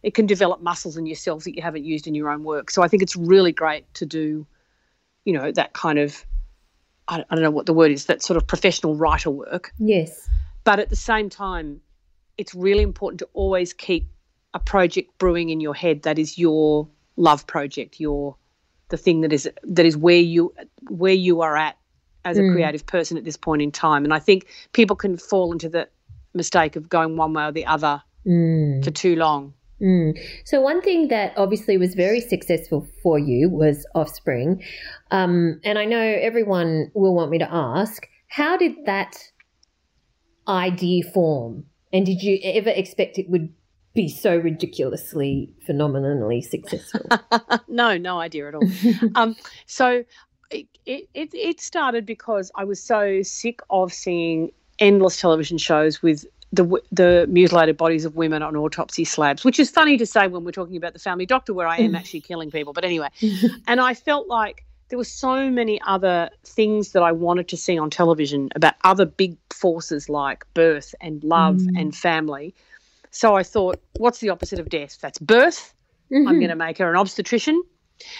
[0.04, 2.72] It can develop muscles in yourself that you haven't used in your own work.
[2.72, 4.48] So I think it's really great to do,
[5.26, 6.26] you know, that kind of.
[7.12, 8.05] I, I don't know what the word is.
[8.05, 9.72] That sort of professional writer work.
[9.78, 10.28] Yes.
[10.64, 11.82] But at the same time,
[12.38, 14.07] it's really important to always keep
[14.53, 16.88] a project brewing in your head that is your
[17.18, 18.36] love project, your
[18.89, 20.53] the thing that is that is where you
[20.89, 21.78] where you are at
[22.26, 22.53] as a Mm.
[22.53, 24.03] creative person at this point in time.
[24.03, 25.88] And I think people can fall into the
[26.34, 28.84] mistake of going one way or the other Mm.
[28.84, 29.53] for too long.
[29.82, 30.20] Mm.
[30.46, 34.64] So one thing that obviously was very successful for you was Offspring,
[35.10, 39.18] um, and I know everyone will want me to ask, how did that
[40.48, 43.54] idea form, and did you ever expect it would
[43.94, 47.06] be so ridiculously, phenomenally successful?
[47.68, 48.64] no, no idea at all.
[49.16, 50.04] um, so
[50.50, 56.02] it, it, it it started because I was so sick of seeing endless television shows
[56.02, 60.28] with the the mutilated bodies of women on autopsy slabs, which is funny to say
[60.28, 62.74] when we're talking about the family doctor, where I am actually killing people.
[62.74, 63.08] But anyway,
[63.68, 67.78] and I felt like there were so many other things that I wanted to see
[67.78, 71.80] on television about other big forces like birth and love Mm.
[71.80, 72.54] and family.
[73.12, 74.97] So I thought, what's the opposite of death?
[75.02, 75.74] That's birth.
[76.14, 76.39] I'm Mhm.
[76.39, 77.62] going to make her an obstetrician.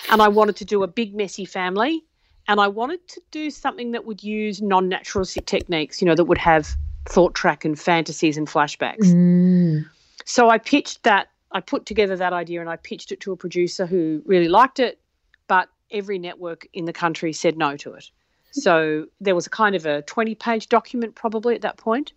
[0.10, 2.04] And I wanted to do a big, messy family.
[2.48, 6.26] And I wanted to do something that would use non naturalistic techniques, you know, that
[6.26, 6.74] would have
[7.10, 9.06] thought track and fantasies and flashbacks.
[9.06, 9.86] Mm.
[10.26, 13.36] So I pitched that, I put together that idea and I pitched it to a
[13.36, 15.00] producer who really liked it,
[15.48, 18.10] but every network in the country said no to it.
[18.52, 22.14] So there was a kind of a 20 page document probably at that point.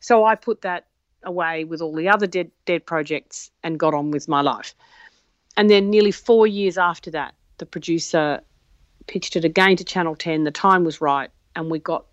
[0.00, 0.86] So I put that
[1.22, 4.74] away with all the other dead dead projects and got on with my life.
[5.56, 8.40] And then nearly 4 years after that, the producer
[9.06, 10.44] pitched it again to Channel 10.
[10.44, 12.06] The time was right and we got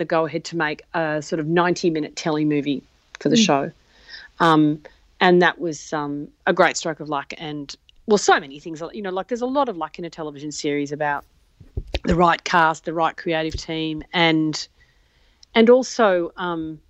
[0.00, 2.82] the go ahead to make a sort of 90 minute telly movie
[3.20, 3.70] for the show.
[4.40, 4.82] Um,
[5.20, 7.34] and that was um, a great stroke of luck.
[7.36, 7.76] And
[8.06, 10.50] well, so many things, you know, like there's a lot of luck in a television
[10.50, 11.24] series about
[12.04, 14.66] the right cast, the right creative team, and
[15.54, 16.80] and also um,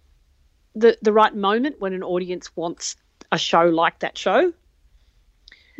[0.77, 2.97] the the right moment when an audience wants
[3.33, 4.53] a show like that show.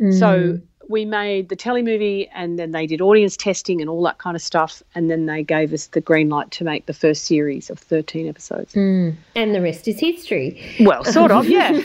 [0.09, 0.59] So
[0.91, 4.35] we made the telly movie and then they did audience testing and all that kind
[4.35, 4.83] of stuff.
[4.93, 8.27] And then they gave us the green light to make the first series of 13
[8.27, 8.73] episodes.
[8.73, 9.15] Mm.
[9.35, 10.61] And the rest is history.
[10.81, 11.71] Well, sort of, yeah.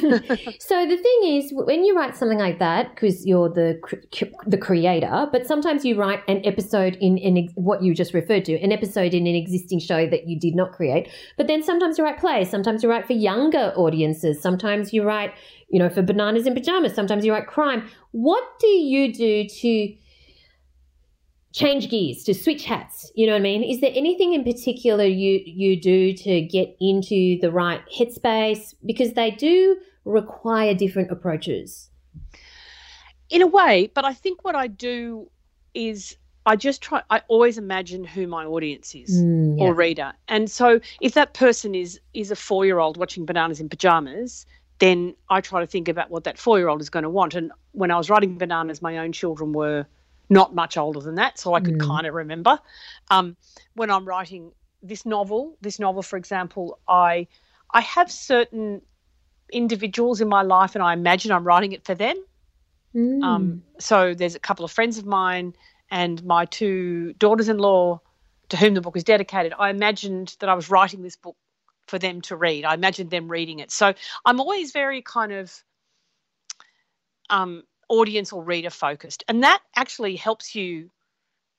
[0.59, 3.79] So the thing is, when you write something like that, because you're the
[4.47, 8.59] the creator, but sometimes you write an episode in in what you just referred to,
[8.61, 11.09] an episode in an existing show that you did not create.
[11.37, 15.33] But then sometimes you write plays, sometimes you write for younger audiences, sometimes you write,
[15.69, 17.89] you know, for bananas in pajamas, sometimes you write crime.
[18.13, 19.95] What do you do to
[21.53, 25.05] change gears to switch hats you know what i mean is there anything in particular
[25.05, 31.89] you you do to get into the right headspace because they do require different approaches
[33.31, 35.29] in a way, but I think what I do
[35.75, 39.11] is I just try, I always imagine who my audience is.
[39.11, 40.13] Mm, or reader.
[40.29, 44.47] And so if that person is is a four year old watching bananas in pajamas,
[44.79, 47.35] then I try to think about what that four year old is going to want.
[47.35, 49.87] And when I was writing bananas, my own children were
[50.29, 51.87] not much older than that, so I could Mm.
[51.87, 52.59] kind of remember.
[53.11, 53.37] Um,
[53.75, 54.53] when I'm writing
[54.83, 57.29] this novel, this novel, for example, I
[57.73, 58.83] I have certain
[59.53, 62.17] individuals in my life, and I imagine I'm writing it for them.
[62.95, 63.23] Mm.
[63.23, 65.55] Um, so there's a couple of friends of mine
[65.91, 68.01] and my two daughters-in-law
[68.49, 69.53] to whom the book is dedicated.
[69.59, 71.37] I imagined that I was writing this book
[71.87, 72.65] for them to read.
[72.65, 73.71] I imagine them reading it.
[73.71, 75.53] So I'm always very kind of
[77.31, 80.91] um, audience or reader focused, and that actually helps you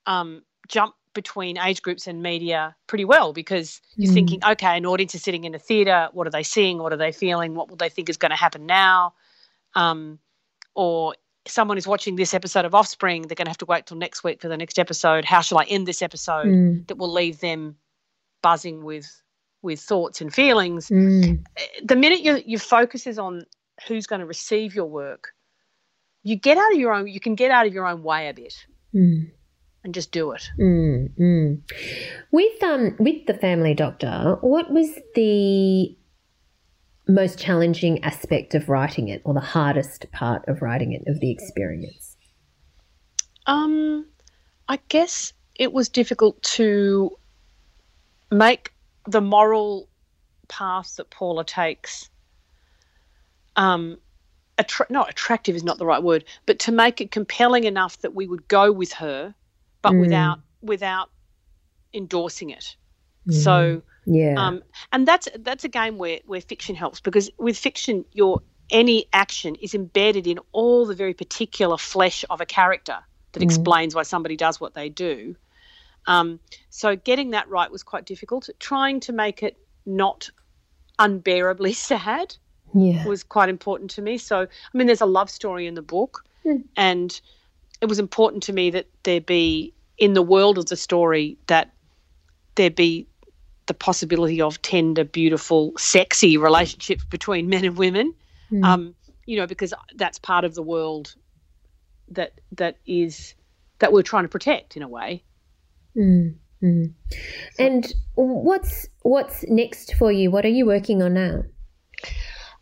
[0.05, 4.13] um, jump between age groups and media pretty well because you're Mm.
[4.13, 6.09] thinking, okay, an audience is sitting in a theatre.
[6.13, 6.77] What are they seeing?
[6.77, 7.55] What are they feeling?
[7.55, 9.15] What will they think is going to happen now?
[9.73, 10.19] Um,
[10.75, 11.15] or
[11.47, 14.23] someone is watching this episode of Offspring, they're going to have to wait till next
[14.23, 15.25] week for the next episode.
[15.25, 16.87] How shall I end this episode Mm.
[16.87, 17.77] that will leave them
[18.43, 19.07] buzzing with
[19.67, 20.89] with thoughts and feelings?
[20.89, 21.45] Mm.
[21.83, 23.43] The minute your your focus is on
[23.87, 25.33] who's going to receive your work,
[26.23, 27.07] you get out of your own.
[27.07, 28.55] You can get out of your own way a bit
[28.95, 29.29] Mm.
[29.83, 30.49] and just do it.
[30.59, 31.61] Mm, mm.
[32.31, 35.95] With um with the family doctor, what was the
[37.07, 41.31] most challenging aspect of writing it, or the hardest part of writing it, of the
[41.31, 42.17] experience?
[43.45, 44.05] Um,
[44.67, 47.11] I guess it was difficult to
[48.31, 48.73] make
[49.07, 49.89] the moral
[50.49, 52.09] path that Paula takes
[53.55, 53.97] um,
[54.57, 58.13] attra- not attractive is not the right word, but to make it compelling enough that
[58.13, 59.33] we would go with her,
[59.81, 59.99] but Mm.
[60.01, 61.09] without without
[61.93, 62.75] endorsing it.
[63.29, 64.35] So, Yeah.
[64.37, 69.07] um, and that's that's a game where where fiction helps because with fiction, your any
[69.13, 72.99] action is embedded in all the very particular flesh of a character
[73.33, 73.43] that Mm.
[73.43, 75.35] explains why somebody does what they do.
[76.07, 76.39] Um,
[76.69, 78.49] so getting that right was quite difficult.
[78.59, 80.29] Trying to make it not
[80.99, 82.35] unbearably sad
[82.73, 83.05] yeah.
[83.05, 84.17] was quite important to me.
[84.17, 86.63] So, I mean, there's a love story in the book, Mm.
[86.77, 87.21] and
[87.81, 91.73] it was important to me that there be in the world of the story that
[92.55, 93.07] there be
[93.65, 98.13] the possibility of tender, beautiful, sexy relationships between men and women.
[98.51, 98.63] Mm.
[98.63, 98.95] Um,
[99.25, 101.15] you know, because that's part of the world
[102.09, 103.35] that that is
[103.79, 105.23] that we're trying to protect in a way.
[105.97, 106.93] Mm, mm.
[107.57, 110.29] And what's what's next for you?
[110.31, 111.43] What are you working on now?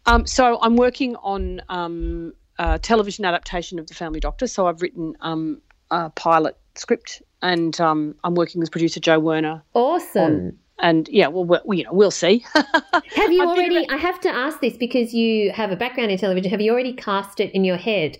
[0.05, 4.47] Um, so I'm working on um, a television adaptation of The Family Doctor.
[4.47, 5.61] So I've written um,
[5.91, 9.63] a pilot script, and um, I'm working with producer Joe Werner.
[9.73, 10.57] Awesome.
[10.79, 12.45] And yeah, well, we, you know, we'll see.
[12.53, 13.77] Have you already?
[13.77, 16.51] around- I have to ask this because you have a background in television.
[16.51, 18.17] Have you already cast it in your head?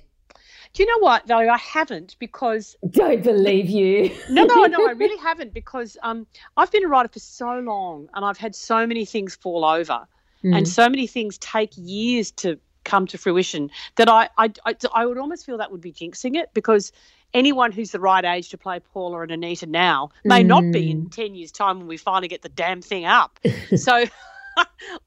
[0.76, 1.50] Do you know what though?
[1.50, 4.12] I haven't because Don't believe you.
[4.30, 8.10] no, no, no, I really haven't because um, I've been a writer for so long,
[8.14, 10.06] and I've had so many things fall over.
[10.44, 10.58] Mm.
[10.58, 15.06] and so many things take years to come to fruition that I, I, I, I
[15.06, 16.92] would almost feel that would be jinxing it because
[17.34, 21.10] anyone who's the right age to play Paula and Anita now may not be in
[21.10, 23.40] 10 years' time when we finally get the damn thing up.
[23.76, 24.06] so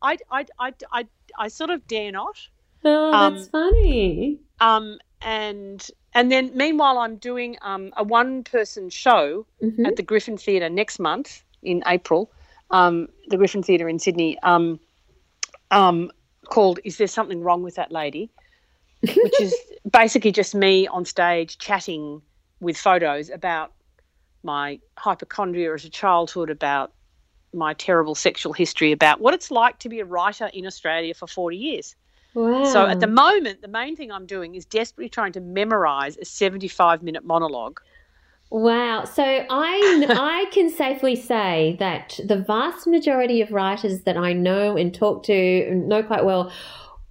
[0.02, 1.06] I, I, I, I,
[1.38, 2.36] I sort of dare not.
[2.84, 4.40] oh, um, that's funny.
[4.60, 9.86] Um, and and then meanwhile, I'm doing um, a one person show Mhm.
[9.86, 12.30] at the Griffin Theatre next month in April,
[12.70, 14.80] um, the Griffin Theatre in Sydney, um,
[15.70, 16.10] um,
[16.46, 18.30] called "Is There Something Wrong with That Lady?"
[19.02, 19.54] which is
[19.88, 22.20] basically just me on stage chatting
[22.60, 23.72] with photos about
[24.42, 26.92] my hypochondria as a childhood, about
[27.54, 31.26] my terrible sexual history, about what it's like to be a writer in Australia for
[31.26, 31.94] 40 years.
[32.34, 32.64] Wow.
[32.64, 36.24] So at the moment, the main thing I'm doing is desperately trying to memorize a
[36.24, 37.80] 75 minute monologue.
[38.50, 39.04] Wow.
[39.04, 39.46] So I
[40.10, 45.22] I can safely say that the vast majority of writers that I know and talk
[45.24, 46.52] to know quite well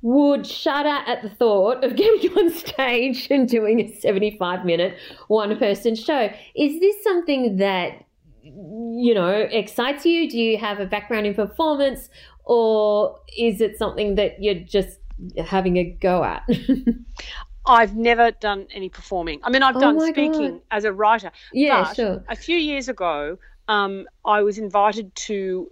[0.01, 4.97] would shudder at the thought of getting on stage and doing a 75 minute
[5.27, 6.29] one person show.
[6.55, 8.05] Is this something that
[8.43, 10.29] you know excites you?
[10.29, 12.09] Do you have a background in performance
[12.45, 14.99] or is it something that you're just
[15.45, 16.47] having a go at?
[17.65, 19.41] I've never done any performing.
[19.43, 20.61] I mean, I've Oh done speaking God.
[20.71, 21.31] as a writer.
[21.51, 22.23] yeah, But sure.
[22.29, 23.37] A few years ago,
[23.67, 25.69] um, I was invited to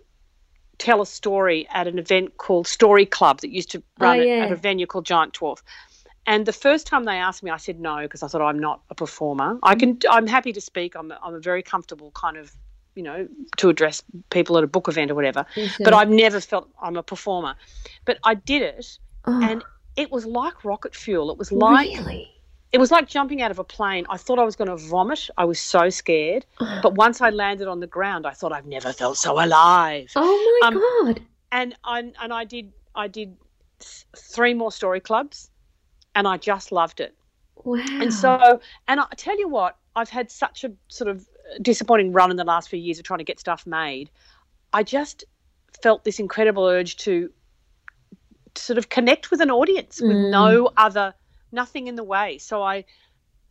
[0.77, 4.27] tell a story at an event called Story Club that used to run Oh, at-
[4.27, 4.43] yeah.
[4.43, 5.59] at a venue called Giant Dwarf.
[6.27, 8.81] And the first time they asked me, I said no because I thought I'm not
[8.89, 9.59] a performer.
[9.63, 10.95] I can, I'm happy to speak.
[10.95, 12.51] I'm, I'm a very comfortable kind of,
[12.95, 13.27] you know,
[13.57, 15.45] to address people at a book event or whatever.
[15.83, 17.55] But I've never felt I'm a performer.
[18.05, 18.97] But I did it,
[19.27, 19.63] Oh, and
[19.95, 21.31] it was like rocket fuel.
[21.31, 22.31] It was like really?
[22.71, 24.05] it was like jumping out of a plane.
[24.09, 25.29] I thought I was going to vomit.
[25.37, 26.45] I was so scared.
[26.59, 26.79] Oh.
[26.83, 30.11] But once I landed on the ground, I thought I've never felt so alive.
[30.15, 31.21] Oh my Um, god.
[31.51, 33.35] And I and I did I did
[34.15, 35.49] three more story clubs,
[36.15, 37.15] and I just loved it.
[37.63, 37.83] Wow.
[37.89, 41.25] And so, and I tell you what, I've had such a sort of
[41.61, 44.09] disappointing run in the last few years of trying to get stuff made.
[44.73, 45.23] I just
[45.81, 47.31] felt this incredible urge to
[48.57, 50.31] sort of connect with an audience with Mm.
[50.31, 51.13] no other,
[51.51, 52.37] nothing in the way.
[52.37, 52.85] So I,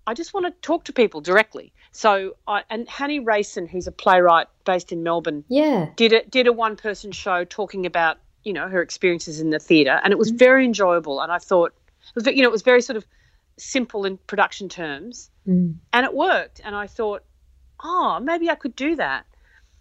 [0.06, 1.72] I just want to talk to people directly.
[1.92, 5.88] So I and Hannie Rayson, who's a playwright based in Melbourne, yeah.
[5.96, 9.58] did a did a one person show talking about you know her experiences in the
[9.58, 11.20] theatre, and it was very enjoyable.
[11.20, 11.72] And I thought,
[12.08, 13.06] it was, you know, it was very sort of
[13.56, 15.76] simple in production terms, Mm.
[15.92, 16.60] and it worked.
[16.64, 17.22] And I thought,
[17.82, 19.24] oh, maybe I could do that.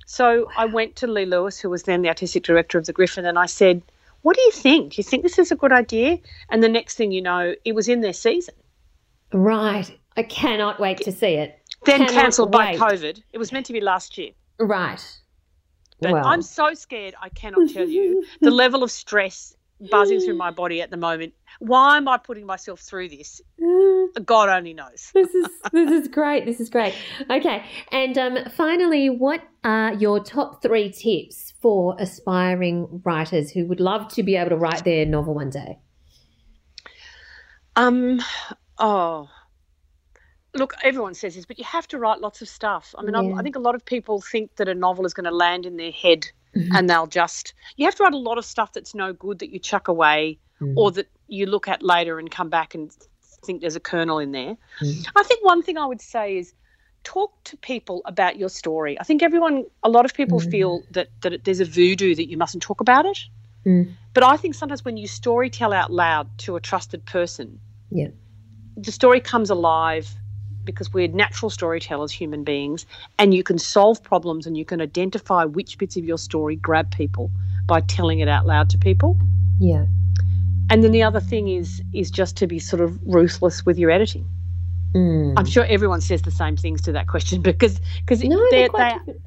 [0.06, 3.26] So I went to Lee Lewis, who was then the artistic director of the Griffin,
[3.26, 3.82] and I said,
[4.24, 4.94] "What do you think?
[4.94, 6.18] Do you think this is a good idea?"
[6.50, 8.56] And the next thing you know, it was in their season.
[9.32, 9.90] Right.
[10.18, 11.60] I cannot wait to see it.
[11.86, 12.76] Then cancelled by.
[12.76, 13.22] COVID.
[13.32, 14.32] It was meant to be last year.
[14.60, 15.04] Right.
[16.04, 19.56] But well, I'm so scared, I cannot tell you the level of stress
[19.92, 21.34] buzzing through my body at the moment.
[21.60, 23.42] Why am I putting myself through this?
[24.26, 25.12] God only knows.
[25.14, 26.46] this is this is great.
[26.46, 26.94] This is great.
[27.30, 33.80] Okay, and um, finally, what are your top three tips for aspiring writers who would
[33.80, 35.80] love to be able to write their novel one day?
[37.76, 38.20] Um,
[38.78, 39.30] oh,
[40.56, 42.94] look, everyone says this, but you have to write lots of stuff.
[42.98, 45.24] I mean, I'm- I think a lot of people think that a novel is going
[45.26, 46.70] to land in their head Mhm.
[46.74, 49.50] and they'll just, you have to write a lot of stuff that's no good that
[49.52, 50.74] you chuck away Mm.
[50.78, 52.92] or that you look at later and come back and
[53.46, 54.56] think there's a kernel in there.
[54.82, 55.08] Mm.
[55.16, 56.54] I think one thing I would say is
[57.04, 58.98] talk to people about your story.
[59.00, 60.50] I think everyone, a lot of people mm.
[60.50, 63.18] feel that that there's a voodoo that you mustn't talk about it.
[63.66, 63.94] Mm.
[64.14, 68.10] But I think sometimes when you story tell out loud to a trusted person, yeah,
[68.78, 70.10] the story comes alive
[70.66, 72.86] because we're natural storytellers, human beings,
[73.20, 76.92] and you can solve problems and you can identify which bits of your story grab
[76.92, 77.32] people
[77.66, 79.18] by telling it out loud to people.
[79.60, 79.86] Yeah.
[80.70, 83.92] And then the other thing is is just to be sort of ruthless with your
[83.92, 84.26] editing.
[84.94, 85.34] Mm.
[85.38, 88.70] I'm sure everyone says the same things to that question because because no, they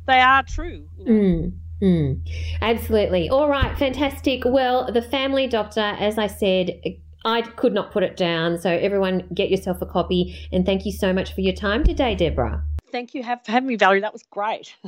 [0.07, 0.85] they are true.
[0.99, 1.13] You know?
[1.13, 1.53] mm.
[1.83, 2.21] Mm.
[2.63, 3.29] Absolutely.
[3.29, 4.45] All right, fantastic.
[4.47, 6.81] Well, the family doctor, as I said,
[7.27, 8.57] I could not put it down.
[8.57, 10.49] So everyone, get yourself a copy.
[10.53, 12.63] And thank you so much for your time today, Debra.
[12.93, 14.01] Thank you for having me, Valerie.
[14.01, 14.77] That was great.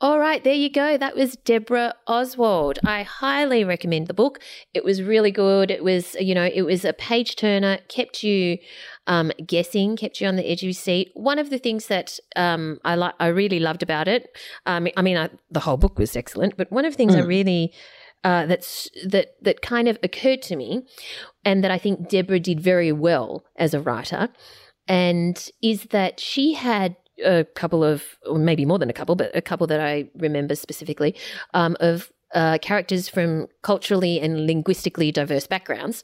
[0.00, 0.96] All right, there you go.
[0.96, 2.80] That was Debra Oswald.
[2.84, 4.40] I highly recommend the book.
[4.74, 5.70] It was really good.
[5.70, 8.58] It was, you know, it was a page turner, kept you
[9.06, 11.12] um, guessing, kept you on the edge of your seat.
[11.14, 14.36] One of the things that um, I like, I really loved about it.
[14.64, 17.18] Um, I mean, I, the whole book was excellent, but one of the things mm.
[17.18, 17.72] I really
[18.24, 20.86] uh, that's that that kind of occurred to me,
[21.44, 24.28] and that I think Debra did very well as a writer,
[24.86, 29.34] and is that she had a couple of, or maybe more than a couple, but
[29.36, 31.14] a couple that I remember specifically
[31.54, 36.02] um, of uh, characters from culturally and linguistically diverse backgrounds.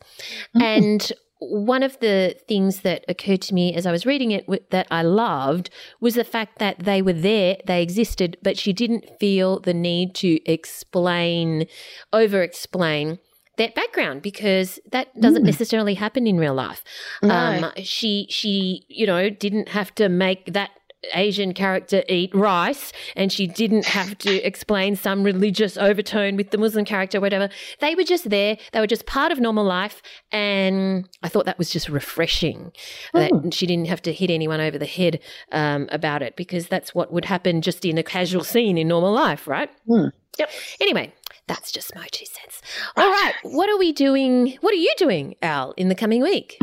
[0.55, 0.63] Mm-hmm.
[0.63, 4.87] And one of the things that occurred to me as I was reading it that
[4.91, 5.71] I loved
[6.01, 10.15] was the fact that they were there, they existed, but she didn't feel the need
[10.17, 11.67] to explain,
[12.13, 13.19] over explain
[13.57, 15.47] that background because that doesn't mm.
[15.47, 16.83] necessarily happen in real life.
[17.23, 17.35] No.
[17.35, 20.71] Um, she she you know didn't have to make that
[21.15, 26.59] Asian character eat rice and she didn't have to explain some religious overtone with the
[26.59, 27.49] Muslim character, whatever.
[27.81, 28.59] They were just there.
[28.73, 30.03] They were just part of normal life.
[30.33, 32.73] And I thought that was just refreshing
[33.15, 33.51] that hmm.
[33.51, 35.21] she didn't have to hit anyone over the head
[35.53, 39.13] um, about it because that's what would happen just in a casual scene in normal
[39.13, 39.71] life, right?
[39.89, 40.13] Mm.
[40.39, 40.51] Yep.
[40.81, 41.13] Anyway,
[41.47, 42.61] that's just my two cents.
[42.97, 43.35] All right.
[43.43, 44.59] What are we doing?
[44.61, 46.59] What are you doing, Al, in the coming week?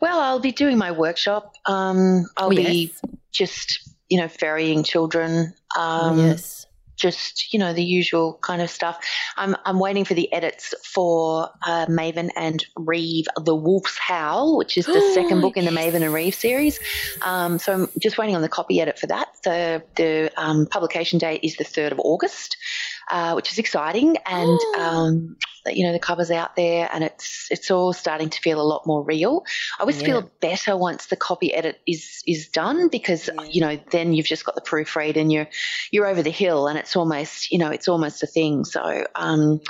[0.00, 1.54] Well, I'll be doing my workshop.
[1.66, 2.92] Um, I'll oh, be
[3.32, 5.54] just, you know, ferrying children.
[5.76, 6.64] Um, oh, yes.
[6.96, 8.98] Just you know the usual kind of stuff.
[9.36, 14.76] I'm I'm waiting for the edits for uh, Maven and Reeve, The Wolf's Howl, which
[14.76, 16.80] is the second book in the Maven and Reeve series.
[17.22, 19.28] Um, so I'm just waiting on the copy edit for that.
[19.44, 22.56] The the um, publication date is the third of August
[23.10, 24.16] uh, which is exciting.
[24.26, 25.36] And um,
[25.66, 28.86] you know the covers out there, and it's it's all starting to feel a lot
[28.86, 29.44] more real.
[29.78, 30.06] I always yeah.
[30.06, 33.44] feel better once the copy edit is is done because yeah.
[33.44, 35.48] you know then you've just got the proofread and you're
[35.90, 38.64] you're over the hill, and it's almost you know it's almost a thing.
[38.64, 39.06] So.
[39.14, 39.60] Um,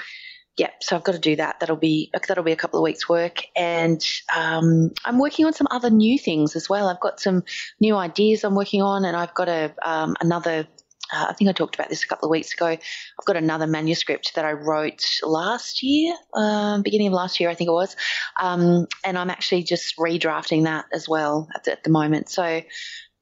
[0.59, 1.61] yeah, so I've got to do that.
[1.61, 4.05] That'll be that'll be a couple of weeks' work, and
[4.37, 6.89] um, I'm working on some other new things as well.
[6.89, 7.45] I've got some
[7.81, 10.67] new ideas I'm working on, and I've got a um, another
[11.13, 12.67] uh, I think I talked about this a couple of weeks ago.
[12.67, 17.55] I've got another manuscript that I wrote last year, um, beginning of last year, I
[17.55, 17.97] think it was,
[18.41, 22.29] um, and I'm actually just redrafting that as well at the, at the, moment.
[22.29, 22.63] So,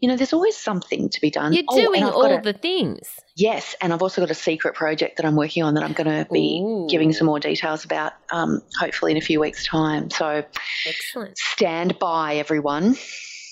[0.01, 1.53] you know, there's always something to be done.
[1.53, 3.09] You're oh, doing all a, the things.
[3.37, 6.25] Yes, and I've also got a secret project that I'm working on that I'm going
[6.25, 6.87] to be Ooh.
[6.91, 10.11] giving some more details about, um, hopefully in a few weeks' time.
[10.11, 10.45] So,
[10.87, 11.39] excellent.
[11.39, 12.97] Stand by, everyone.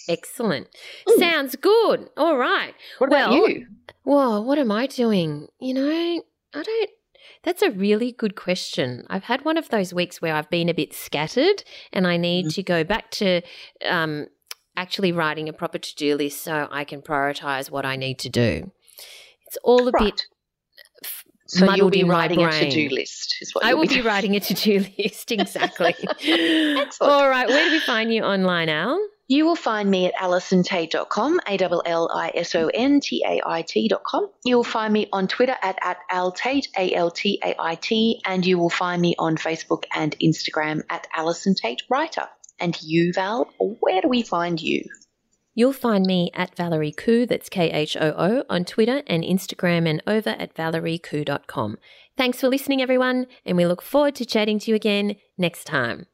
[0.09, 0.69] Excellent.
[1.09, 1.19] Ooh.
[1.19, 2.11] Sounds good.
[2.17, 2.75] All right.
[2.99, 3.67] What about well, you?
[4.03, 5.49] Whoa, what am I doing?
[5.61, 6.23] You know,
[6.55, 6.91] I don't.
[7.43, 9.07] That's a really good question.
[9.11, 12.47] I've had one of those weeks where I've been a bit scattered and I need
[12.47, 12.55] mm-hmm.
[12.55, 13.43] to go back to
[13.85, 14.29] um,
[14.77, 18.31] actually writing a proper to do list so I can prioritize what I need to
[18.31, 18.71] do.
[19.47, 20.05] It's all a right.
[20.05, 20.27] bit
[21.47, 23.37] so you'll be writing a to-do list.
[23.41, 25.95] Is what I will be, be writing a to-do list exactly.
[26.27, 26.95] Excellent.
[27.01, 28.99] All right, where do we find you online, Al?
[29.27, 34.31] You will find me at allisontait.com, A-L-L-I-S-O-N-T-A-I-T.com.
[34.45, 39.15] You will find me on Twitter at, at altait, A-L-T-A-I-T, and you will find me
[39.19, 42.29] on Facebook and Instagram at Allison Tait Writer.
[42.61, 44.85] And you, Val, where do we find you?
[45.55, 49.89] You'll find me at Valerie Khoo, that's K H O O, on Twitter and Instagram
[49.89, 51.79] and over at valeriekhoo.com.
[52.17, 56.07] Thanks for listening, everyone, and we look forward to chatting to you again next time.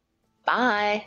[0.44, 1.06] Bye.